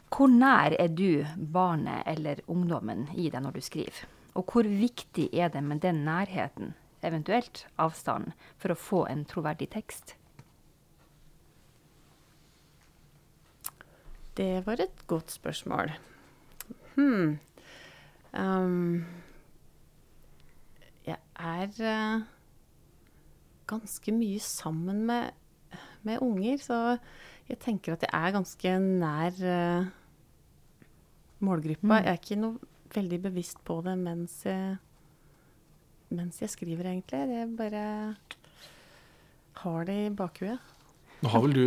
[0.09, 4.07] Hvor nær er du barnet eller ungdommen i deg når du skriver?
[4.33, 6.73] Og hvor viktig er det med den nærheten,
[7.05, 10.15] eventuelt avstanden, for å få en troverdig tekst?
[14.41, 15.91] Det var et godt spørsmål.
[16.95, 17.37] Hm.
[18.33, 19.05] Um,
[21.05, 22.23] jeg er uh,
[23.69, 25.29] ganske mye sammen med,
[26.01, 26.97] med unger, så
[27.49, 29.85] jeg tenker at jeg er ganske nær uh,
[31.39, 31.85] målgruppa.
[31.85, 31.95] Mm.
[31.99, 32.57] Jeg er ikke noe
[32.95, 34.77] veldig bevisst på det mens jeg,
[36.09, 37.21] mens jeg skriver, egentlig.
[37.29, 37.87] Jeg bare
[39.61, 40.71] har det i bakhuet.
[41.21, 41.65] Nå har vel du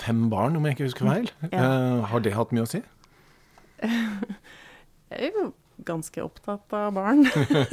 [0.00, 1.30] fem barn, om jeg ikke husker feil.
[1.50, 1.64] Ja.
[1.64, 2.82] Uh, har det hatt mye å si?
[5.10, 5.48] Jeg er jo
[5.84, 7.24] ganske opptatt av barn.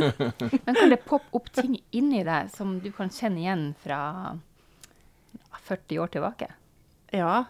[0.66, 4.00] Men kan det poppe opp ting inni deg som du kan kjenne igjen fra
[5.68, 6.50] 40 år tilbake?
[7.16, 7.46] Ja,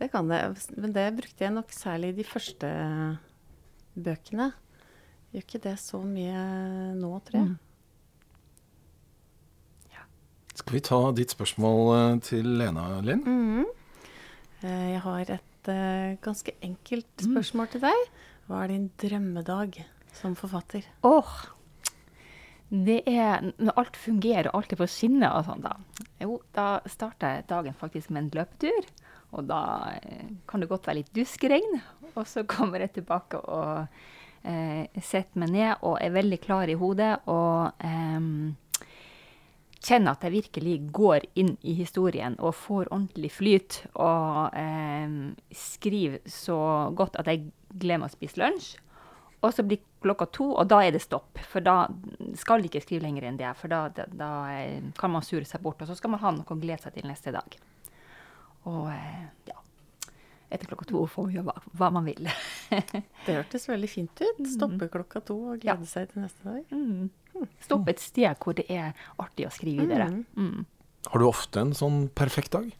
[0.00, 0.40] Det kan det.
[0.74, 2.70] Men det brukte jeg nok særlig i de første
[3.94, 4.50] bøkene.
[5.30, 6.40] Gjør ikke det så mye
[6.98, 7.52] nå, tror jeg.
[7.52, 7.73] Mm.
[10.64, 13.20] Skal vi ta ditt spørsmål eh, til Lena, Linn?
[13.20, 13.66] Mm -hmm.
[14.62, 18.08] Jeg har et eh, ganske enkelt spørsmål til deg.
[18.46, 20.80] Hva er din drømmedag som forfatter?
[21.02, 21.34] Åh,
[22.70, 25.76] det er når alt fungerer og alt er på skinner og sånn, da.
[26.22, 28.88] Jo, da starter jeg dagen faktisk med en løpetur.
[29.32, 31.80] Og da eh, kan det godt være litt duskregn.
[32.14, 33.86] Og så kommer jeg tilbake og
[34.44, 38.56] eh, setter meg ned og er veldig klar i hodet og ehm,
[39.84, 43.82] kjenner at jeg virkelig går inn i historien og får ordentlig flyt.
[44.00, 45.18] Og eh,
[45.54, 46.58] skriver så
[46.96, 48.74] godt at jeg glemmer å spise lunsj.
[49.44, 51.36] Og så blir klokka to, og da er det stopp.
[51.50, 51.84] For da
[52.40, 53.50] skal jeg ikke skrive lenger enn det.
[53.60, 56.32] For da, da, da eh, kan man sure seg bort, og så skal man ha
[56.32, 57.58] noe å glede seg til neste dag.
[58.70, 59.60] Og eh, ja
[60.54, 62.28] Etter klokka to får man gjøre hva, man vil.
[63.26, 64.42] Det hørtes veldig fint ut.
[64.46, 66.68] Stoppe klokka to og glede seg til neste dag.
[66.70, 67.08] mm.
[67.64, 70.10] Stopp et sted hvor det er artig å skrive videre.
[70.36, 70.64] Mm.
[71.10, 72.70] Har du ofte en sånn perfekt dag?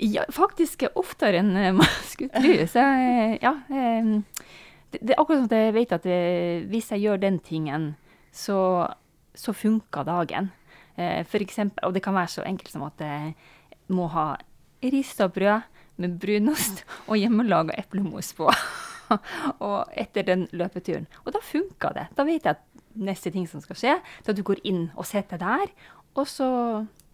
[0.00, 2.54] Ja, faktisk oftere enn eh, man skulle tro.
[2.70, 3.56] Så eh, ja.
[3.68, 4.12] eh,
[4.92, 6.20] Det, det er akkurat som at jeg vet at det,
[6.72, 7.90] hvis jeg gjør den tingen,
[8.32, 8.58] så,
[9.34, 10.50] så funker dagen.
[10.96, 13.34] Eh, For eksempel, og det kan være så enkelt som at jeg
[13.92, 14.34] må ha
[14.82, 15.68] rista brød
[16.02, 18.48] med brunost og hjemmelaga eplemos på.
[19.66, 21.06] og etter den løpeturen.
[21.26, 22.06] Og da funka det.
[22.16, 22.64] Da vet jeg at
[22.94, 25.72] neste ting som skal skje, at du går inn og setter der,
[26.18, 26.50] og så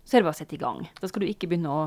[0.09, 0.87] så er det bare å sette i gang.
[0.97, 1.81] Da skal du ikke begynne å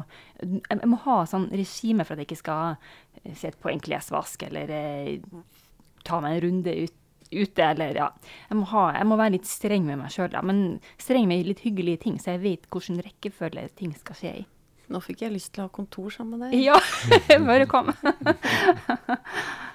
[0.45, 2.75] Jeg må ha sånn regime for at jeg ikke skal
[3.23, 5.23] se sette på en klesvask eller eh,
[6.05, 6.93] ta meg en runde ut,
[7.31, 8.11] ute, eller ja.
[8.49, 10.37] Jeg må, ha, jeg må være litt streng med meg sjøl.
[10.45, 10.63] Men
[11.01, 14.47] streng med litt hyggelige ting, så jeg vet hvilken rekkefølge ting skal skje i.
[14.91, 16.61] Nå fikk jeg lyst til å ha kontor sammen med deg.
[16.67, 16.77] Ja,
[17.49, 17.89] bare kom.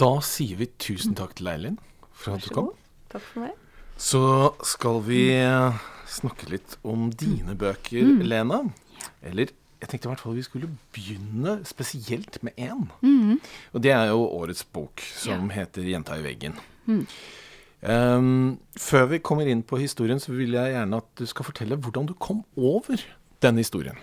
[0.00, 1.78] Da sier vi tusen takk til Eilin
[2.16, 2.70] for at du kom.
[3.12, 3.56] Takk for meg.
[4.00, 4.20] Så
[4.64, 8.22] skal vi eh, snakke litt om dine bøker, Mm.
[8.24, 8.60] Lena.
[9.22, 12.86] Eller jeg tenkte i hvert fall vi skulle begynne spesielt med én.
[13.04, 13.36] Mm.
[13.74, 16.56] Og det er jo årets bok, som heter 'Jenta i veggen'.
[16.86, 17.06] Mm.
[17.82, 21.76] Um, før vi kommer inn på historien, så vil jeg gjerne at du skal fortelle
[21.80, 23.00] hvordan du kom over
[23.40, 23.96] den historien.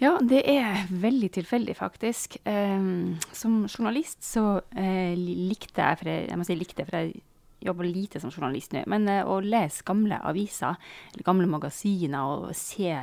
[0.00, 2.38] Ja, det er veldig tilfeldig, faktisk.
[2.48, 7.20] Um, som journalist så uh, likte jeg, for jeg, jeg må si likte, for jeg
[7.60, 10.80] jobber lite som journalist nå, men uh, å lese gamle aviser,
[11.12, 12.94] eller gamle magasiner, og se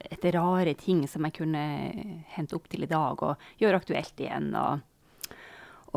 [0.00, 1.64] etter rare ting som jeg kunne
[2.34, 4.54] hente opp til i dag, og gjøre aktuelt igjen.
[4.58, 4.86] og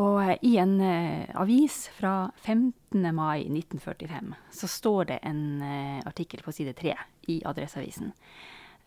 [0.01, 3.03] og eh, i en uh, avis fra 15.
[3.13, 6.95] mai 1945 så står det en uh, artikkel på side tre
[7.29, 8.13] i Adresseavisen.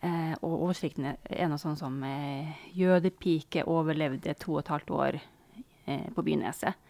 [0.05, 5.19] Eh, og oversikten er noe sånn som eh, 'Jødepike overlevde to og et halvt år
[5.87, 6.83] eh, på Byneset'.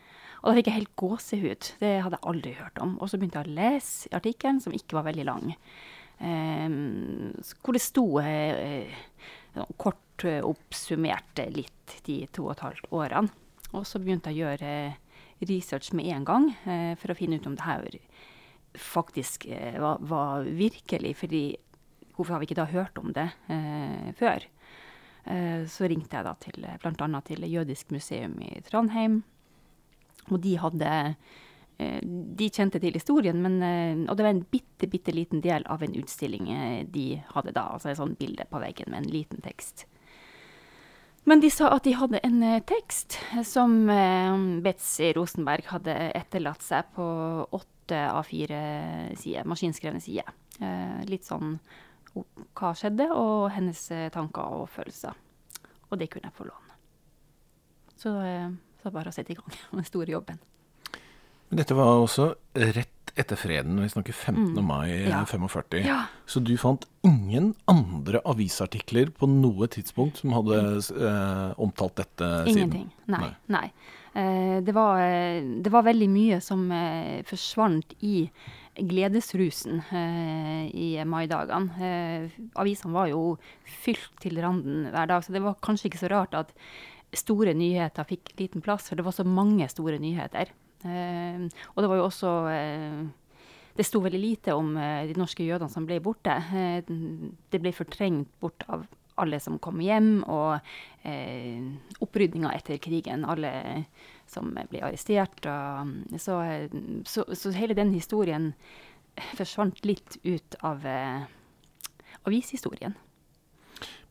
[0.43, 1.69] Og da fikk jeg helt gåsehud.
[1.81, 2.97] Det hadde jeg aldri hørt om.
[3.01, 5.55] Og så begynte jeg å lese artikkelen, som ikke var veldig lang.
[6.17, 6.67] Eh,
[7.61, 13.33] hvor det sto eh, eh, kort oppsummerte oppsummert litt de to og et halvt årene.
[13.77, 14.71] Og så begynte jeg å gjøre
[15.45, 16.45] research med en gang
[16.97, 17.97] for å finne ut om det her
[18.79, 19.45] faktisk
[19.77, 21.11] var, var virkelig.
[21.19, 21.43] fordi
[22.17, 24.45] hvorfor har vi ikke da hørt om det eh, før?
[25.27, 27.21] Eh, så ringte jeg da til bl.a.
[27.27, 29.21] til Jødisk museum i Trondheim.
[30.31, 30.93] Og de hadde
[31.79, 35.67] eh, De kjente til historien, men, eh, og det var en bitte, bitte liten del
[35.67, 37.67] av en utstilling eh, de hadde da.
[37.75, 39.85] Altså et sånt bilde på veggen med en liten tekst.
[41.27, 43.81] Men de sa at de hadde en eh, tekst som
[44.63, 47.07] Betzy Rosenberg hadde etterlatt seg på
[47.51, 47.73] åtte
[48.07, 48.61] av fire
[49.15, 50.27] sider, maskinskrevne sider.
[51.07, 51.53] Litt sånn
[52.57, 55.17] hva skjedde, og hennes eh, tanker og følelser.
[55.91, 56.77] Og det kunne jeg få låne.
[57.97, 58.49] Så eh,
[58.83, 60.39] så bare å sette i gang med den store jobben.
[61.47, 62.33] Men dette var også
[62.75, 64.51] rett etter freden, vi snakker 15.
[64.53, 64.65] Mm.
[64.67, 65.07] mai 1945.
[65.07, 65.21] Ja.
[65.25, 65.85] 45.
[65.87, 66.01] Ja.
[66.29, 72.67] Så du fant ingen andre avisartikler på noe tidspunkt som hadde eh, omtalt dette siden?
[72.67, 72.91] Ingenting.
[73.09, 73.23] Nei.
[73.23, 73.31] Nei.
[73.55, 73.63] nei.
[74.17, 78.25] Eh, det, var, eh, det var veldig mye som eh, forsvant i
[78.77, 79.81] gledesrusen
[80.69, 81.87] i maidagene.
[81.87, 83.21] Eh, avisene var jo
[83.65, 86.53] fylt til randen hver dag, så det var kanskje ikke så rart at
[87.17, 90.51] store nyheter fikk liten plass, for det var så mange store nyheter.
[90.85, 92.31] Og det var jo også
[93.77, 96.35] det sto veldig lite om de norske jødene som ble borte.
[96.85, 98.85] Det ble fortrengt bort av
[99.21, 100.59] alle som kom hjem, og
[101.07, 101.63] eh,
[102.03, 103.25] opprydninga etter krigen.
[103.27, 103.51] Alle
[104.29, 105.45] som ble arrestert.
[105.47, 108.53] Og, så, eh, så, så hele den historien
[109.37, 111.25] forsvant litt ut av eh,
[112.27, 112.95] avishistorien.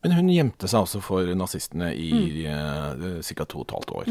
[0.04, 3.22] Men hun gjemte seg altså for nazistene i mm.
[3.26, 3.46] ca.
[3.46, 4.10] to og et halvt år.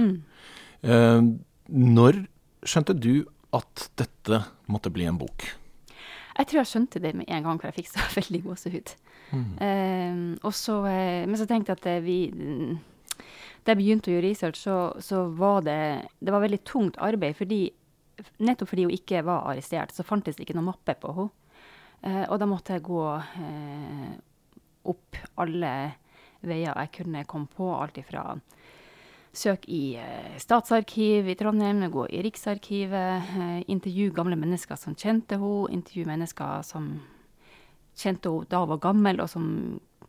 [0.85, 1.27] Eh,
[1.71, 2.25] når
[2.65, 3.13] skjønte du
[3.55, 4.41] at dette
[4.71, 5.47] måtte bli en bok?
[6.35, 8.95] Jeg tror jeg skjønte det med en gang, for jeg fikk så veldig gåsehud.
[9.32, 10.36] Mm.
[10.43, 12.19] Eh, så, eh, men så tenkte jeg at vi
[13.65, 17.36] Da jeg begynte å gjøre research, så, så, var det Det var veldig tungt arbeid.
[17.36, 17.73] fordi
[18.39, 21.34] Nettopp fordi hun ikke var arrestert, så fantes det ikke noen mappe på henne.
[22.05, 24.13] Eh, og da måtte jeg gå eh,
[24.86, 25.73] opp alle
[26.45, 27.67] veier jeg kunne komme på.
[27.73, 28.38] Alt ifra
[29.36, 35.39] søk i eh, statsarkiv i Trondheim, gå i Riksarkivet, eh, intervjue gamle mennesker som kjente
[35.39, 36.93] henne, intervjue mennesker som
[37.95, 39.45] kjente hun da hun var gammel, og som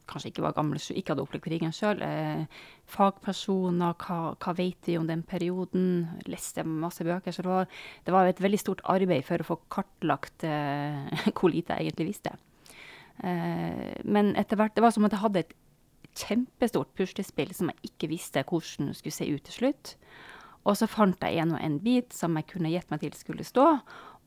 [0.06, 2.02] kanskje ikke var gammel, ikke hadde opplevd krigen sjøl.
[2.04, 6.06] Eh, fagpersoner, hva, hva, vet de om den perioden?
[6.30, 7.34] Leste masse bøker.
[7.34, 7.70] Så det var,
[8.06, 12.12] det var, et veldig stort arbeid for å få kartlagt eh, hvor lite jeg egentlig
[12.12, 12.36] visste.
[13.24, 15.54] Eh, men etter hvert Det var som at jeg hadde et
[16.16, 19.96] kjempestort puslespill som jeg ikke visste hvordan skulle se ut til slutt.
[20.66, 23.46] Og så fant jeg en og en bit som jeg kunne gitt meg til skulle
[23.46, 23.66] stå.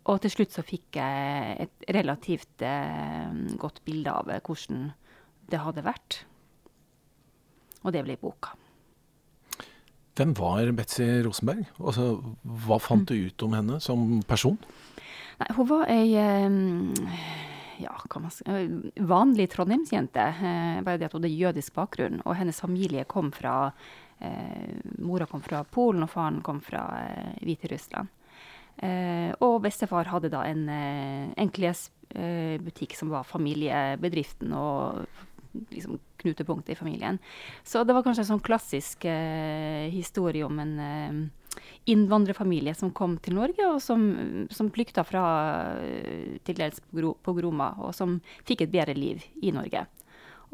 [0.09, 3.29] Og til slutt så fikk jeg et relativt eh,
[3.61, 4.89] godt bilde av hvordan
[5.49, 6.23] det hadde vært.
[7.85, 8.55] Og det ble boka.
[10.19, 11.69] Hvem var Betzy Rosenberg?
[11.79, 12.09] Altså,
[12.65, 14.57] hva fant du ut om henne som person?
[15.39, 16.09] Nei, hun var ei
[17.79, 17.95] ja,
[18.95, 20.19] vanlig trondheimsjente.
[20.19, 22.21] Eh, bare det at hun hadde jødisk bakgrunn.
[22.25, 23.71] Og hennes familie kom fra
[24.19, 28.11] eh, Mora kom fra Polen, og faren kom fra eh, Hviterussland.
[28.79, 34.53] Eh, og bestefar hadde da en, eh, en klesbutikk som var familiebedriften.
[34.53, 35.07] og
[35.69, 37.19] liksom, knutepunktet i familien.
[37.63, 43.17] Så det var kanskje en sånn klassisk eh, historie om en eh, innvandrerfamilie som kom
[43.23, 44.05] til Norge, og som,
[44.53, 45.23] som flykta fra
[45.79, 49.85] eh, til dels pogromer, og som fikk et bedre liv i Norge.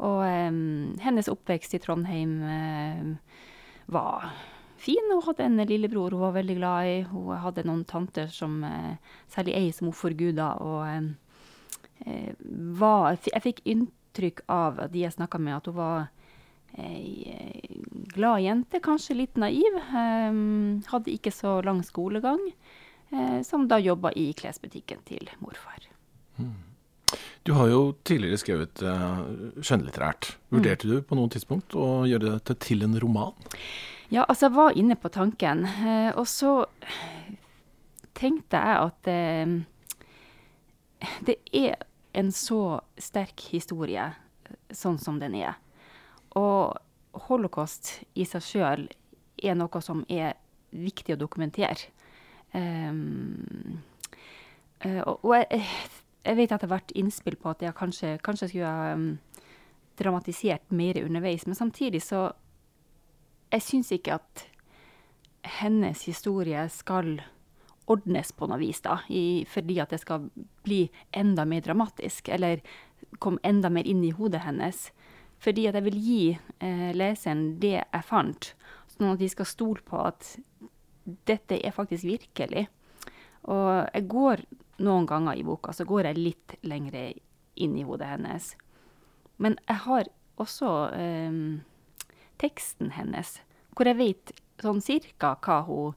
[0.06, 0.60] Og eh,
[1.04, 3.40] hennes oppvekst i Trondheim eh,
[3.92, 4.30] var
[4.80, 5.12] fin.
[5.12, 6.96] Hun hadde en lillebror hun var veldig glad i.
[7.10, 8.96] Hun hadde noen tanter, som, eh,
[9.32, 10.50] særlig ei som hun forguda.
[10.60, 11.14] Og
[12.76, 16.10] var, jeg fikk inntrykk av de jeg snakka med, at hun var
[16.76, 17.76] ei eh,
[18.12, 19.78] glad jente, kanskje litt naiv.
[19.80, 20.40] Eh,
[20.92, 22.42] hadde ikke så lang skolegang.
[23.10, 25.84] Eh, som da jobba i klesbutikken til morfar.
[26.36, 26.54] Mm.
[27.46, 29.20] Du har jo tidligere skrevet eh,
[29.62, 30.32] skjønnlitterært.
[30.50, 30.90] Vurderte mm.
[30.90, 33.36] du på noe tidspunkt å gjøre dette til en roman?
[34.08, 35.64] Ja, altså jeg var inne på tanken.
[35.66, 36.52] Uh, og så
[38.16, 39.08] tenkte jeg at
[41.26, 41.74] det er
[42.16, 44.06] en så sterk historie
[44.72, 45.58] sånn som den er.
[46.36, 46.76] Og
[47.28, 48.86] holocaust i seg sjøl
[49.36, 50.36] er noe som er
[50.76, 51.92] viktig å dokumentere.
[52.52, 53.82] Um,
[54.84, 55.62] og jeg,
[56.24, 59.06] jeg, vet at det har vært innspill på at jeg kanskje, kanskje skulle ha um,
[59.98, 62.28] dramatisert mer underveis, men samtidig så
[63.52, 64.44] Jeg syns ikke at
[65.60, 67.20] hennes historie skal
[67.86, 70.26] ordnes på noe vis, da, i, fordi at det skal
[70.66, 72.62] bli enda mer dramatisk, eller
[73.22, 74.88] komme enda mer inn i hodet hennes.
[75.42, 78.50] Fordi at jeg vil gi eh, leseren det jeg fant,
[78.96, 80.32] sånn at de skal stole på at
[81.28, 82.66] dette er faktisk virkelig.
[83.46, 84.42] Og jeg går
[84.82, 87.12] noen ganger i boka, så går jeg litt lengre
[87.62, 88.50] inn i hodet hennes.
[89.38, 90.10] Men jeg har
[90.42, 91.40] også eh,
[92.40, 93.38] teksten hennes,
[93.76, 94.32] hvor jeg vet
[94.62, 95.94] sånn cirka hva hun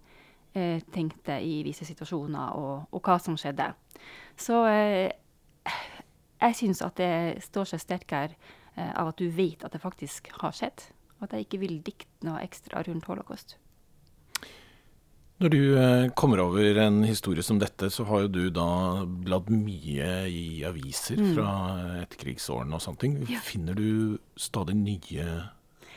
[0.53, 3.71] eh, tenkte i visse situasjoner, og, og, hva som skjedde.
[4.39, 5.11] Så eh,
[6.39, 8.35] jeg syns at det står seg sterkere
[8.75, 10.89] eh, av at du vet at det faktisk har skjedd.
[11.19, 13.57] Og at jeg ikke vil dikte noe ekstra rundt holocaust.
[15.39, 19.47] Når du eh, kommer over en historie som dette, så har jo du da bladd
[19.51, 21.29] mye i aviser mm.
[21.37, 21.51] fra
[22.01, 23.15] etterkrigsårene og sånne ting.
[23.31, 23.39] Ja.
[23.43, 25.27] Finner du stadig nye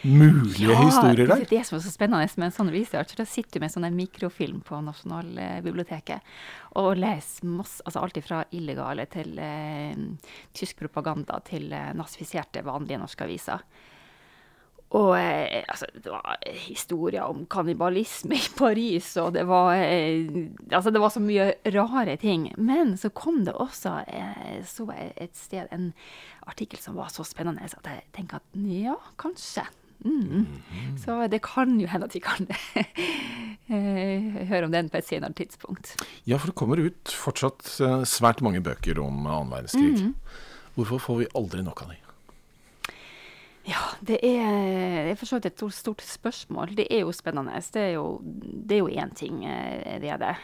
[0.03, 1.43] mulige ja, historier der.
[1.43, 3.15] Det er det som er så spennende med en sånn research.
[3.19, 6.35] Da sitter du med sånn mikrofilm på Nasjonalbiblioteket
[6.81, 9.97] og leser masse, altså alt fra illegale til eh,
[10.57, 13.65] tysk propaganda til eh, nazifiserte, vanlige norske aviser.
[14.93, 16.37] Og eh, altså, det var
[16.67, 20.29] historier om kannibalisme i Paris, og det var eh,
[20.71, 22.51] Altså, det var så mye rare ting.
[22.59, 25.93] Men så kom det også eh, så et sted en
[26.47, 29.65] artikkel som var så spennende at jeg tenker at ja, kanskje.
[30.05, 30.47] Mm.
[30.99, 32.49] Så det kan jo hende at vi kan
[33.73, 35.95] eh, høre om den på et senere tidspunkt.
[36.29, 40.09] Ja, for det kommer ut fortsatt eh, svært mange bøker om annen verdenskrig.
[40.09, 40.15] Mm.
[40.77, 41.99] Hvorfor får vi aldri nok av dem?
[43.63, 46.73] Ja, det er, for så vidt et stort, spørsmål.
[46.75, 47.61] Det er jo spennende.
[47.75, 50.35] Det er jo, det er jo én ting, eh, det er det.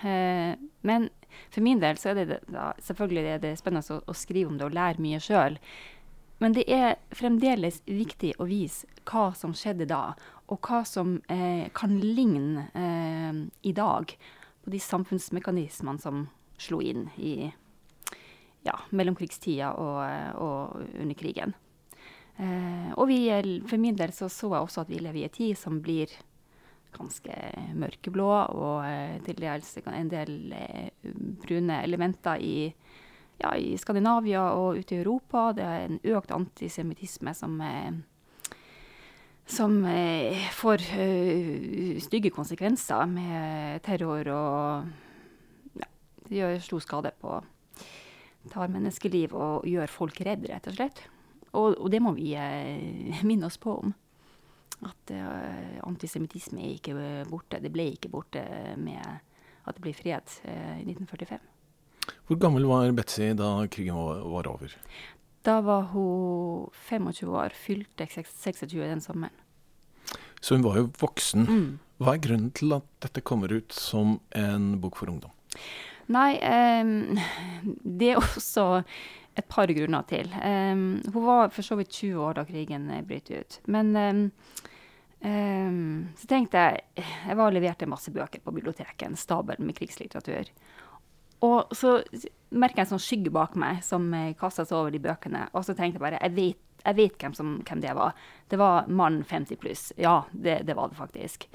[0.87, 1.09] Men
[1.51, 4.53] for min del så er det da, selvfølgelig det er det spennende å, å skrive
[4.53, 5.59] om det og lære mye sjøl.
[6.39, 10.13] Men det er fremdeles viktig å vise hva som skjedde da,
[10.49, 14.15] og hva som eh, kan ligne eh, i dag
[14.65, 16.27] på de samfunnsmekanismene som
[16.59, 17.51] slo inn i
[18.67, 19.99] ja, mellomkrigstida og,
[20.43, 21.55] og, under krigen.
[22.39, 23.21] Eh, og vi,
[23.67, 26.13] for min del så, så jeg også at vi lever i en tid som blir
[26.95, 27.35] ganske
[27.79, 31.11] mørkeblå, og eh, til dels en del eh,
[31.43, 32.57] brune elementer i
[33.39, 35.53] ja, i Skandinavia og ute i Europa.
[35.57, 38.55] Det er en økt antisemittisme som, eh,
[39.47, 45.89] som eh, får uh, stygge konsekvenser med terror og ja,
[46.41, 47.41] gjør stor skade på
[48.49, 51.01] Tar menneskeliv og gjør folk redd, rett og slett.
[51.53, 53.93] Og, og det må vi uh, minne oss på om.
[54.89, 56.95] At uh, antisemittisme er ikke
[57.29, 57.61] borte.
[57.61, 58.45] Det ble ikke borte
[58.81, 61.58] med at det ble fred i 1945.
[62.29, 64.75] Hvor gammel var Betzy da krigen var, var over?
[65.47, 69.45] Da var hun 25 år, fylte 26 den sommeren.
[70.41, 71.47] Så hun var jo voksen.
[71.49, 71.79] Mm.
[71.99, 75.33] Hva er grunnen til at dette kommer ut som en bok for ungdom?
[76.15, 77.19] Nei, um,
[77.99, 78.67] det er også
[79.39, 80.31] et par grunner til.
[80.39, 83.61] Um, hun var for så vidt 20 år da krigen brøt ut.
[83.67, 84.23] Men um,
[86.19, 90.51] så tenkte jeg Jeg var leverte masse bøker på biblioteket, en stabel med krigslitteratur.
[91.47, 91.99] Og så
[92.51, 94.09] merker jeg en sånn skygge bak meg som
[94.41, 95.47] kasta seg over de bøkene.
[95.53, 98.15] Og så tenkte jeg bare jeg vet, jeg vet hvem, som, hvem, det var.
[98.49, 99.89] Det var mann 50 pluss.
[99.99, 101.49] Ja, det, det, var det faktisk.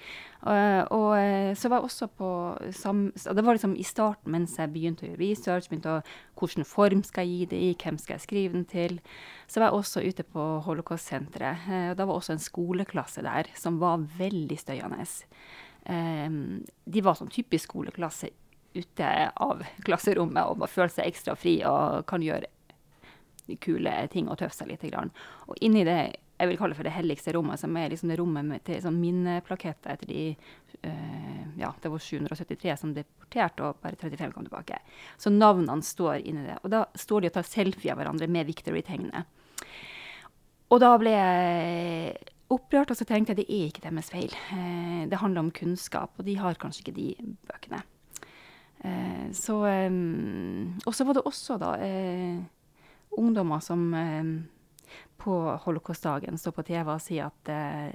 [0.44, 2.30] Og, og eh, så var jeg også på
[2.76, 6.04] sam, Det var liksom i starten mens jeg begynte å gjøre research, begynte å
[6.40, 7.72] Hvilken form skal jeg gi det i?
[7.80, 9.00] Hvem skal jeg skrive den til?
[9.48, 11.68] Så var jeg også ute på Holocaust-senteret.
[11.94, 15.06] Og da var også en skoleklasse der som var veldig støyende.
[15.84, 18.34] De var sånn typisk skoleklasse
[18.74, 22.50] ute av klasserommet og føler seg ekstra fri og kan gjøre
[23.62, 24.86] kule ting og tøffe seg litt.
[24.94, 26.02] Og inni det
[26.44, 28.98] jeg vil kalle for det helligste rommet, som er liksom det rommet med, til sånn
[29.00, 34.82] minneplaketter etter de uh, Ja, det var 773 som deporterte, og bare 35 kom tilbake.
[35.22, 36.58] Så navnene står inni det.
[36.66, 39.30] Og da står de og tar selfie av hverandre med Victory-tegnet.
[40.74, 42.18] Og da ble jeg
[42.54, 44.36] opprørt, og så tenkte jeg det er ikke deres feil.
[44.50, 47.10] Uh, det handler om kunnskap, og de har kanskje ikke de
[47.48, 47.84] bøkene.
[48.84, 49.56] Eh, så
[50.86, 52.40] Og så var det også da eh,
[53.12, 53.94] ungdommer som
[55.18, 55.34] på
[55.66, 57.94] holocaustdagen står på TV og sier at eh,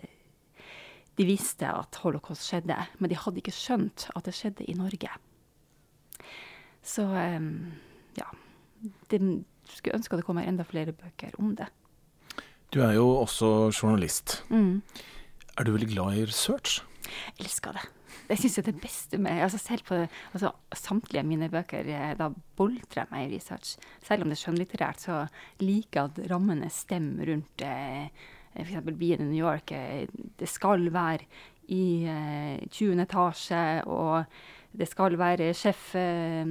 [1.18, 5.11] de visste at holocaust skjedde, men de hadde ikke skjønt at det skjedde i Norge.
[6.82, 7.05] Så
[8.16, 8.28] ja.
[9.11, 9.18] Det,
[9.66, 11.66] skulle ønske det kommer enda flere bøker om det.
[12.70, 14.45] Du er jo også journalist.
[14.49, 14.82] Mm.
[15.59, 16.84] Er du veldig glad i research?
[17.03, 17.82] Jeg elsker det.
[18.28, 22.16] Det syns jeg er det beste med altså Selv på altså, samtlige mine bøker, eh,
[22.18, 23.76] da boltrer jeg meg i research.
[24.04, 25.20] Selv om det er skjønnlitterært, så
[25.62, 28.10] liker jeg at rammene stemmer rundt eh,
[28.58, 28.82] f.eks.
[28.90, 29.72] byen i New York.
[29.72, 30.08] Eh,
[30.38, 31.26] det skal være
[31.68, 33.00] i eh, 20.
[33.04, 34.24] etasje, og
[34.76, 36.44] det skal være sjef eh,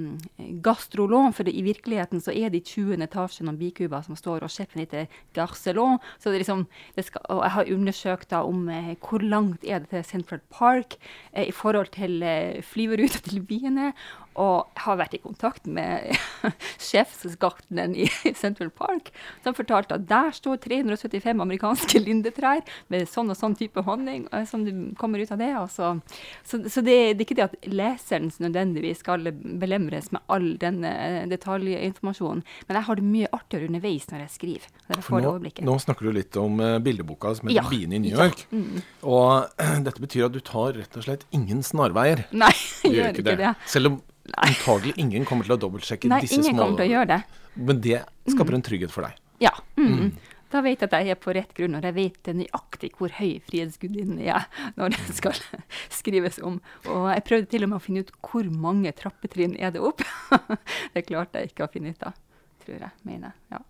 [0.64, 3.04] gastrolon, for det, i virkeligheten så er det i 20.
[3.06, 5.06] etasje noen bikuber som står, og sjefen heter
[5.38, 6.00] Garcelon.
[6.18, 6.66] Så det liksom,
[6.98, 10.42] det skal, og jeg har undersøkt da om eh, hvor langt er det til Central
[10.50, 10.98] Park
[11.32, 13.94] eh, i forhold til eh, flyveruta til byene.
[14.38, 16.14] Og har vært i kontakt med
[16.88, 18.06] sjefsgartneren i
[18.44, 19.10] Central Park,
[19.46, 22.62] som fortalte at der står 375 amerikanske lindetrær
[22.94, 24.66] med sånn og sånn type honning eh, som
[25.00, 25.54] kommer ut av det.
[25.74, 25.96] Så,
[26.44, 27.72] så, så det, det, er ikke det at
[28.08, 33.68] leseren nødvendigvis skal belemres med all denne eh, detaljinformasjonen, men jeg har det mye artigere
[33.68, 34.68] underveis når jeg skriver.
[34.88, 37.68] Nå, nå snakker du litt om uh, bildeboka som heter ja.
[37.70, 38.46] 'Biene i New York'.
[38.50, 38.58] Ja.
[38.58, 38.84] Mm.
[39.04, 39.48] Og
[39.88, 42.28] dette betyr at du tar rett og slett ingen snarveier.
[42.44, 42.54] Nei,
[42.84, 43.40] jeg gjør ikke det.
[43.44, 43.58] det.
[43.68, 44.04] Selv om
[44.44, 47.08] Antagelig ingen kommer til å dobbeltsjekke Nei, disse små Nei, ingen kommer til å gjøre
[47.14, 47.20] det.
[47.56, 48.58] Men det skaper mm.
[48.58, 49.22] en trygghet for deg?
[49.40, 49.54] Ja.
[49.80, 50.10] Mm.
[50.54, 53.38] Da vet jeg at jeg er på rett grunn, og jeg vet nøyaktig hvor høy
[53.48, 54.48] Frihetsgudinnen er
[54.80, 55.36] når det skal
[56.00, 56.62] skrives om.
[56.88, 60.04] Og jeg prøvde til og med å finne ut hvor mange trappetrinn er det opp.
[60.96, 62.18] det klarte jeg ikke å finne ut av,
[62.66, 62.94] tror jeg.
[63.08, 63.64] Mener Ja.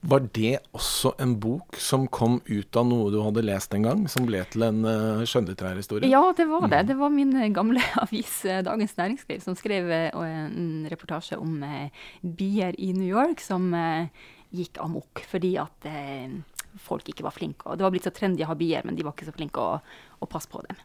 [0.00, 4.06] Var det også en bok som kom ut av noe du hadde lest en gang,
[4.08, 6.08] som ble til en uh, skjønnlitterær historie?
[6.08, 6.78] Ja, det var det.
[6.78, 6.88] Mm.
[6.88, 11.60] Det var min eh, gamle avis eh, Dagens Næringsliv som skrev en reportasje om
[12.24, 13.68] bier i New York som
[14.54, 15.86] gikk amok fordi at
[16.80, 17.66] folk ikke var flinke.
[17.66, 19.62] Og det var blitt så trendy å ha bier, men de var ikke så flinke
[19.62, 19.78] å,
[20.22, 20.80] å passe på dem.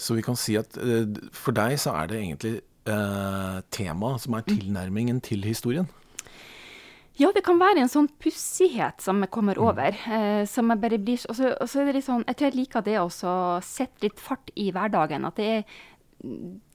[0.00, 0.78] Så vi kan si at
[1.36, 2.54] for deg så er det egentlig
[3.74, 4.50] tema som er mm.
[4.50, 5.90] tilnærmingen til historien?
[7.20, 9.64] Ja, det kan være en sånn pussighet som kommer mm.
[9.66, 9.96] over.
[10.16, 12.84] Eh, som jeg bare blir Og så er det litt sånn Jeg tror jeg liker
[12.86, 13.08] det å
[13.64, 15.26] sette litt fart i hverdagen.
[15.28, 15.80] At det er,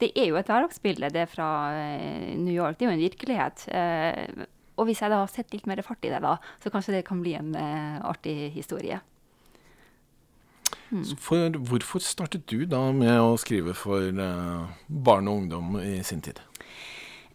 [0.04, 2.78] det er jo et hverdagsbilde, det fra eh, New York.
[2.78, 3.66] Det er jo en virkelighet.
[3.74, 4.46] Eh,
[4.76, 7.06] og hvis jeg da har sett litt mer fart i det, da, så kanskje det
[7.08, 9.02] kan bli en uh, artig historie.
[10.92, 11.06] Mm.
[11.20, 16.22] For hvorfor startet du da med å skrive for uh, barn og ungdom i sin
[16.26, 16.44] tid?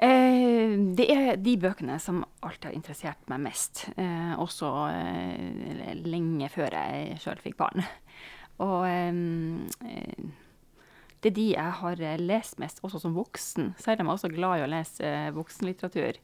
[0.00, 3.82] Eh, det er de bøkene som alltid har interessert meg mest.
[4.00, 7.84] Eh, også eh, lenge før jeg sjøl fikk barn.
[8.64, 9.20] Og eh,
[11.20, 13.74] det er de jeg har lest mest, også som voksen.
[13.76, 16.16] Jeg er også glad i å lese voksenlitteratur,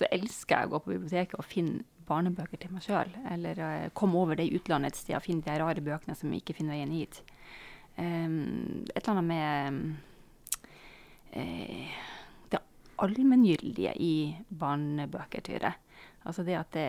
[0.00, 3.10] så elsker jeg å gå på biblioteket og finne barnebøker til meg sjøl.
[3.30, 6.32] Eller uh, komme over det i utlandet et sted og finne de rare bøkene som
[6.34, 7.20] ikke finner veien hit.
[7.98, 9.90] Um, et eller annet med
[11.36, 11.98] uh,
[12.54, 12.62] det
[13.04, 14.14] allmenngyldige i
[14.48, 15.76] barnebøker, tror jeg.
[16.28, 16.88] Altså det at det,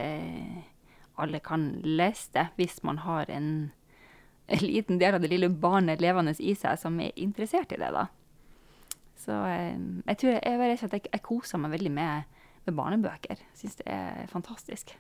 [1.21, 3.71] alle kan lese det hvis man har en,
[4.47, 7.91] en, liten del av det lille barnet levende i seg som er interessert i det.
[7.95, 8.07] da.
[9.21, 12.37] Så um, jeg tror jeg, jeg, jeg, jeg koser meg veldig med
[12.67, 13.39] med barnebøker.
[13.57, 14.93] Syns det er fantastisk.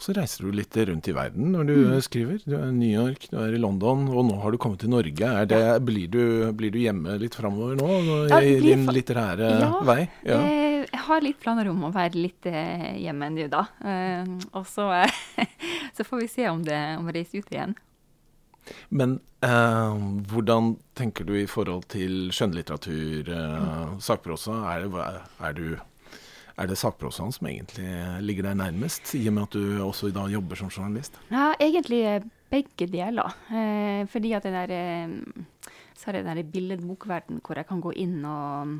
[0.00, 1.96] Og så reiser du litt rundt i verden når du mm.
[2.06, 2.38] skriver.
[2.46, 4.92] Du er i New York, du er i London, og nå har du kommet til
[4.92, 5.32] Norge.
[5.50, 6.22] Det, blir, du,
[6.56, 7.90] blir, du, hjemme litt framover nå,
[8.30, 10.00] ja, i din litterære ja, vei?
[10.24, 13.66] Ja, eh, jeg har litt planer om å være litt eh, hjemme nå, da.
[13.84, 14.88] Eh, og så,
[15.96, 17.76] så, får vi se om det om reiser ut igjen.
[18.88, 20.00] Men eh,
[20.30, 24.00] hvordan tenker du i forhold til skjønnlitteratur, eh, mm.
[24.04, 24.62] sakprosa?
[24.72, 25.76] Er, er, du
[26.60, 27.88] er det sakprosaen som egentlig
[28.24, 31.16] ligger deg nærmest, i og med at du også i dag jobber som journalist?
[31.32, 32.02] Ja, egentlig
[32.52, 33.36] begge deler.
[33.48, 35.18] Eh, fordi at det der eh,
[35.94, 38.78] Så er det den billedbokverden hvor jeg kan gå inn og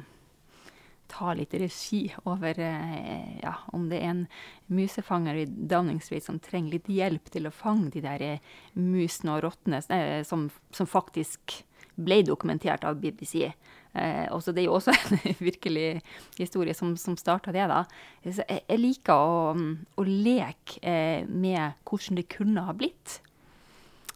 [1.10, 4.22] ta litt regi over eh, ja, om det er en
[4.70, 8.46] musefanger i Downing Street som trenger litt hjelp til å fange de der eh,
[8.78, 11.60] musene og rottene eh, som, som faktisk
[12.00, 13.50] ble dokumentert av BBC.
[13.92, 16.02] Eh, det er jo også en virkelig
[16.38, 17.66] historie som, som starta det.
[17.70, 17.84] da.
[18.24, 19.54] Jeg, jeg liker å,
[19.96, 23.20] å leke eh, med hvordan det kunne ha blitt.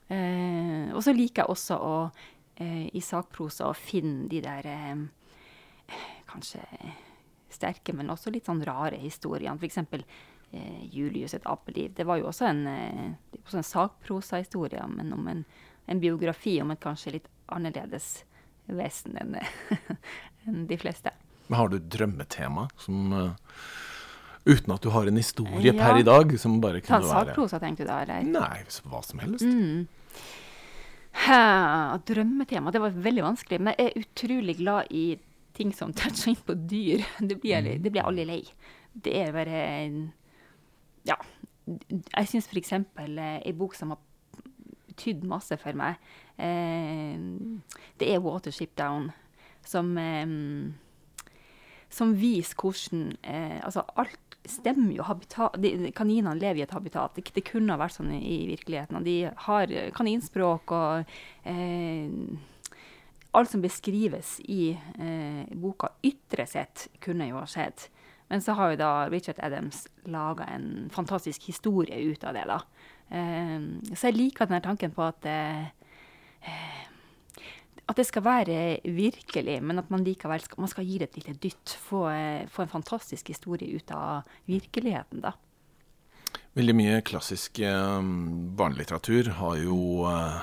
[0.08, 1.96] Eh, og så liker jeg også å
[2.60, 5.02] eh, i sakprosa å finne de der eh,
[6.30, 6.62] kanskje
[7.54, 9.58] sterke, men også litt sånn rare historiene.
[9.58, 9.82] F.eks.
[10.54, 11.94] Eh, Julius et apeliv.
[11.96, 15.44] Det var jo også en, eh, også en sakprosahistorie, men om en,
[15.86, 18.24] en, biografi om et kanskje litt annerledes
[18.66, 19.38] vesen enn
[20.44, 21.12] en de fleste.
[21.46, 23.32] Men har du et drømmetema som uh,
[24.44, 25.76] Uten at du har en historie ja.
[25.78, 28.02] per i dag som bare kunne Ta Sakprosa, tenkte du da?
[28.04, 28.26] Eller?
[28.28, 29.40] Nei, hva som helst.
[29.40, 29.86] Mm.
[31.24, 31.38] Ha,
[32.04, 33.60] drømmetema, det var veldig vanskelig.
[33.64, 35.04] Men jeg er utrolig glad i
[35.56, 37.06] ting som toucher inn på dyr.
[37.30, 37.80] Det blir, mm.
[37.86, 38.42] det blir aldri lei.
[38.92, 39.64] Det er bare
[41.08, 41.16] Ja.
[41.64, 42.74] Jeg syns f.eks.
[42.76, 44.02] Eh, ei bok som har
[44.90, 49.12] betydd masse for meg, Eh, det er Watership Down
[49.64, 50.26] som, eh,
[51.88, 55.04] som viser hvordan eh, Altså, alt stemmer jo.
[55.96, 57.14] Kaninene lever i et habitat.
[57.16, 59.04] Det, det, kunne ha vært sånn i, i virkeligheten.
[59.06, 59.16] De
[59.46, 61.14] har kaninspråk og
[61.48, 62.10] eh,
[63.34, 67.88] Alt som beskrives i eh, boka ytre sett, kunne jo ha skjedd.
[68.30, 72.44] Men så har jo da Richard Adams laga en fantastisk historie ut av det.
[72.46, 72.60] da.
[73.10, 75.66] Eh, så jeg liker denne tanken på at eh,
[77.84, 81.18] at det skal være virkelig, men at man likevel skal, man skal gi det et
[81.20, 81.74] lite dytt.
[81.84, 82.06] Få,
[82.52, 85.34] få, en fantastisk historie ut av virkeligheten, da.
[86.54, 88.00] Veldig mye klassisk eh,
[88.56, 90.40] barnelitteratur har jo eh,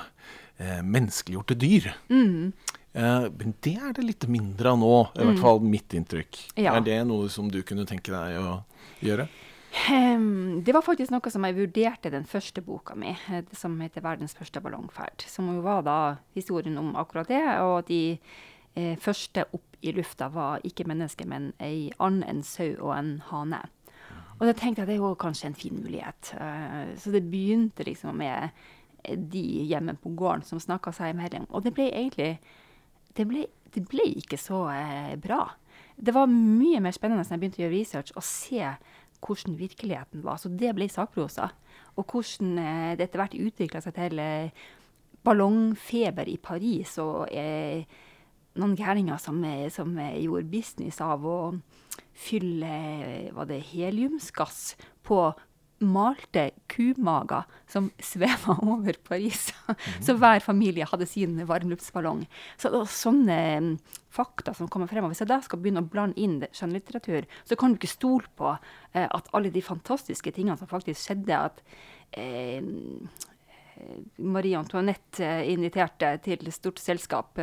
[0.60, 1.88] eh, menneskeliggjorte dyr.
[2.12, 2.52] Mm.
[2.92, 5.30] Eh, men det er det litt mindre av nå, i mm.
[5.30, 6.40] hvert fall mitt inntrykk.
[6.60, 6.76] Ja.
[6.76, 8.60] Er det noe som du kunne tenke deg å
[9.04, 9.28] gjøre?
[9.72, 14.34] Det var faktisk noe som jeg vurderte den første boka mi, eh, som heter 'Verdens
[14.34, 15.26] første ballongferd'.
[15.26, 18.18] Som jo var da historien om akkurat det, og de
[18.76, 23.22] eh, første opp i lufta var ikke mennesker, men ei and, en sau og en
[23.30, 23.62] hane.
[24.40, 26.34] Og da tenkte jeg at det jo kanskje en fin mulighet.
[26.34, 28.48] Uh, så det begynte liksom med
[29.32, 31.46] de hjemme på gården som snakka seg imellom.
[31.50, 32.38] Og det ble egentlig
[33.16, 34.72] Det ble, det ble ikke så
[35.20, 35.50] bra.
[35.96, 38.70] Det var mye mer spennende når jeg begynte å gjøre research, og se
[39.22, 40.36] hvordan virkeligheten var.
[40.40, 41.50] Så det ble sakprosa.
[41.96, 44.64] Og hvordan eh, det etter hvert utvikla seg til eh,
[45.22, 47.84] ballongfeber i Paris og eh,
[48.58, 51.38] noen gærninger som, eh, som, gjorde business av å
[52.12, 52.72] fylle
[53.32, 54.74] var det heliumsgass
[55.06, 55.24] på
[55.82, 59.50] malte kumager som sveva over Paris.
[59.66, 59.80] Mm.
[60.06, 62.24] Så hver familie hadde sin varmluftsballong.
[62.56, 63.72] Så det var sånne um,
[64.12, 65.14] fakta som kommer fremover.
[65.14, 68.54] Hvis jeg da skal begynne å blande inn skjønnlitteratur, så kan du ikke stole på
[68.54, 71.62] uh, at alle de fantastiske tingene som faktisk skjedde, at
[72.16, 73.28] uh,
[74.18, 77.38] Marie Antoinette inviterte til stort selskap,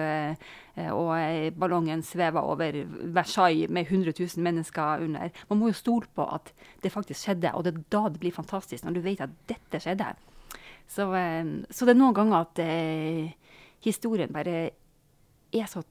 [0.94, 2.78] og ballongen sveva over
[3.16, 5.34] Versailles med 100 000 mennesker under.
[5.50, 6.54] Man må jo stole på at
[6.84, 9.82] det faktisk skjedde, og det er da det blir fantastisk, når du vet at dette
[9.84, 10.12] skjedde.
[10.90, 11.10] Så,
[11.70, 12.64] så det er noen ganger at
[13.86, 14.70] historien bare
[15.54, 15.84] er så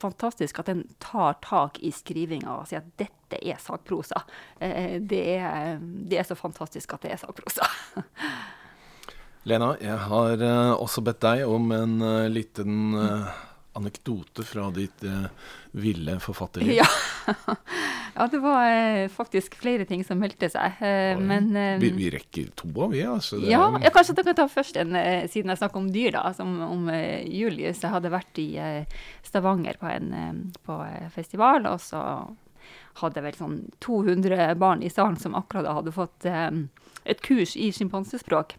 [0.00, 4.24] fantastisk at den tar tak i skrivinga og sier at dette er sakprosa.
[4.60, 7.68] Eh, det er, det er så fantastisk at det er sakprosa.
[9.50, 13.30] Lena, jeg har eh, også bedt deg om en uh, liten uh,
[13.74, 15.02] anekdote fra ditt
[15.74, 16.76] ville forfatterliv.
[16.76, 16.86] Ja.
[18.16, 18.26] ja.
[18.30, 20.82] det var faktisk flere ting som meldte seg.
[21.22, 23.04] men vi, vi, rekker to av, vi.
[23.06, 23.38] Altså.
[23.46, 24.98] Ja, ja, kanskje dere kan ta først en,
[25.30, 27.84] siden jeg snakker om dyr, da, som om Julius.
[27.84, 28.48] Jeg hadde vært i
[29.26, 30.10] Stavanger på en
[30.66, 30.80] på
[31.14, 32.02] festival, og så
[33.04, 38.58] hadde vel sånn 200 barn i salen som akkurat hadde fått et kurs i sjimpansespråk.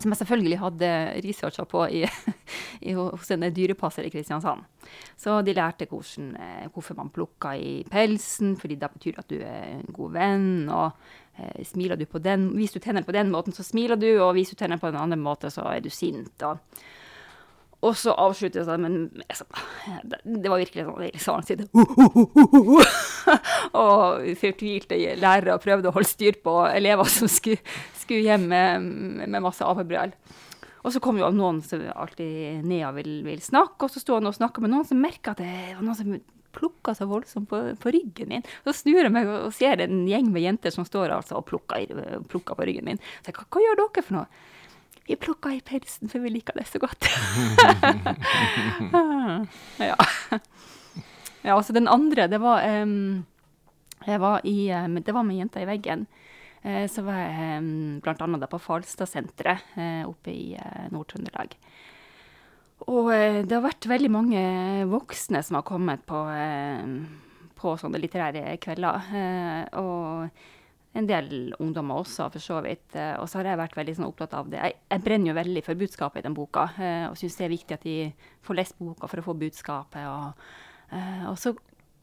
[0.00, 0.88] Som jeg selvfølgelig hadde
[1.24, 2.02] researcha på i,
[2.88, 4.64] i, hos en dyrepasser i Kristiansand.
[5.16, 9.38] Så de lærte hvordan, eh, hvorfor man plukka i pelsen, fordi det betyr at du
[9.38, 10.50] er en god venn.
[10.68, 10.90] Og
[11.38, 14.34] eh, smiler du på den, viser du tennene på den måten, så smiler du, og
[14.36, 16.34] viser du tennene på den andre måten, så er du sint.
[16.42, 16.58] og
[17.84, 19.44] og så avsluttes det med altså,
[20.24, 21.68] Det var virkelig sånn hele salen side.
[23.84, 27.60] Og fortvilte lærere prøvde å holde styr på elever som skulle,
[28.00, 28.88] skulle hjem med,
[29.24, 30.14] med masse avhørbrev.
[30.84, 34.28] Og så kom jo noen som alltid og vil, vil snakke, og så sto han
[34.28, 36.16] og snakka med noen som merka at det var noen som
[36.54, 38.44] plukka så voldsomt på, på, ryggen min.
[38.66, 41.88] Så snur jeg meg og ser en gjeng med jenter som står altså og plukker,
[42.30, 43.00] plukker på ryggen min.
[43.22, 44.44] Så jeg, hva, hva gjør dere for noe?
[45.04, 47.04] Vi plukka i pelsen, for vi liker det så godt.
[49.78, 49.96] ja.
[51.42, 53.24] ja, altså den andre, det var um,
[54.06, 54.72] var i,
[55.04, 56.06] Det var med jenta i veggen.
[56.64, 58.46] Uh, så var jeg um, bl.a.
[58.48, 61.52] på Falstadsenteret uh, oppe i uh, Nord-Trøndelag.
[62.88, 63.12] Og
[63.46, 64.40] det har vært veldig mange
[64.90, 66.18] voksne som har kommet på,
[67.56, 69.06] på sånne litterære kvelder.
[69.80, 70.28] og
[70.94, 72.94] en del ungdommer også, for så vidt.
[72.94, 74.60] Eh, og så har jeg vært veldig sånn, opptatt av det.
[74.62, 77.54] Jeg, jeg, brenner jo veldig for budskapet i den boka, eh, og syns det er
[77.54, 77.96] viktig at de
[78.46, 80.04] får lest boka for å få budskapet.
[80.06, 80.44] Og,
[80.94, 81.54] eh, og så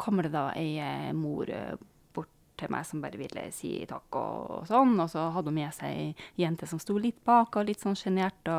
[0.01, 1.47] kommer det da ei mor
[2.11, 5.59] bort til meg som bare ville si takk og, og sånn, og så hadde hun
[5.59, 8.51] med seg ei jente som sto litt bak og litt sånn sjenert.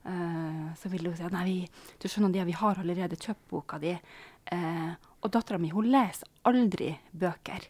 [0.00, 1.56] Uh, så ville hun si at nei, vi,
[2.00, 3.92] du skjønner det, vi har allerede kjøpt boka di.
[4.48, 7.66] Uh, og dattera mi hun leser aldri bøker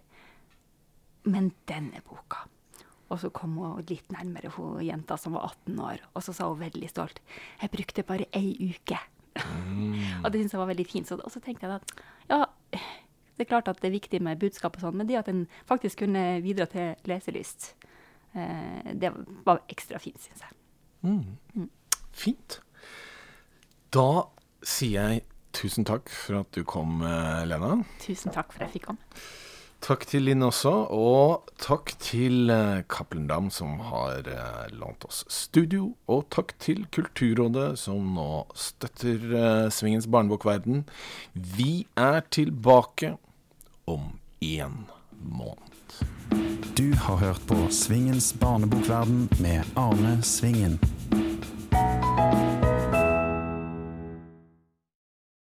[1.29, 2.47] men denne boka.
[3.11, 6.47] Og så kom hun litt nærmere hun jenta som var 18 år, og så sa
[6.51, 7.19] hun veldig stolt
[7.61, 8.99] jeg brukte bare ei uke.
[9.41, 9.99] Mm.
[10.23, 11.13] og det syntes jeg var veldig fint.
[11.13, 12.45] og så tenkte jeg at ja,
[13.41, 15.47] det er klart at det er viktig med budskap og sånn, men det at en
[15.69, 17.73] faktisk kunne bidra til leselyst,
[18.37, 19.15] eh, det
[19.47, 20.59] var ekstra fint, syns jeg.
[21.03, 21.37] Mm.
[21.57, 21.71] Mm.
[22.13, 22.61] Fint.
[23.97, 24.29] Da
[24.61, 25.25] sier jeg
[25.57, 27.79] tusen takk for at du kom, eh, Lena.
[28.05, 29.23] Tusen takk for at jeg fikk komme.
[29.81, 35.23] Takk til Linn også, og takk til uh, Cappelen Dam, som har uh, lånt oss
[35.33, 35.95] studio.
[36.05, 40.85] Og takk til Kulturrådet, som nå støtter uh, Svingens barnebokverden.
[41.33, 43.15] Vi er tilbake
[43.89, 44.13] om
[44.45, 44.85] én
[45.17, 45.97] måned.
[46.77, 50.77] Du har hørt på Svingens barnebokverden med Arne Svingen.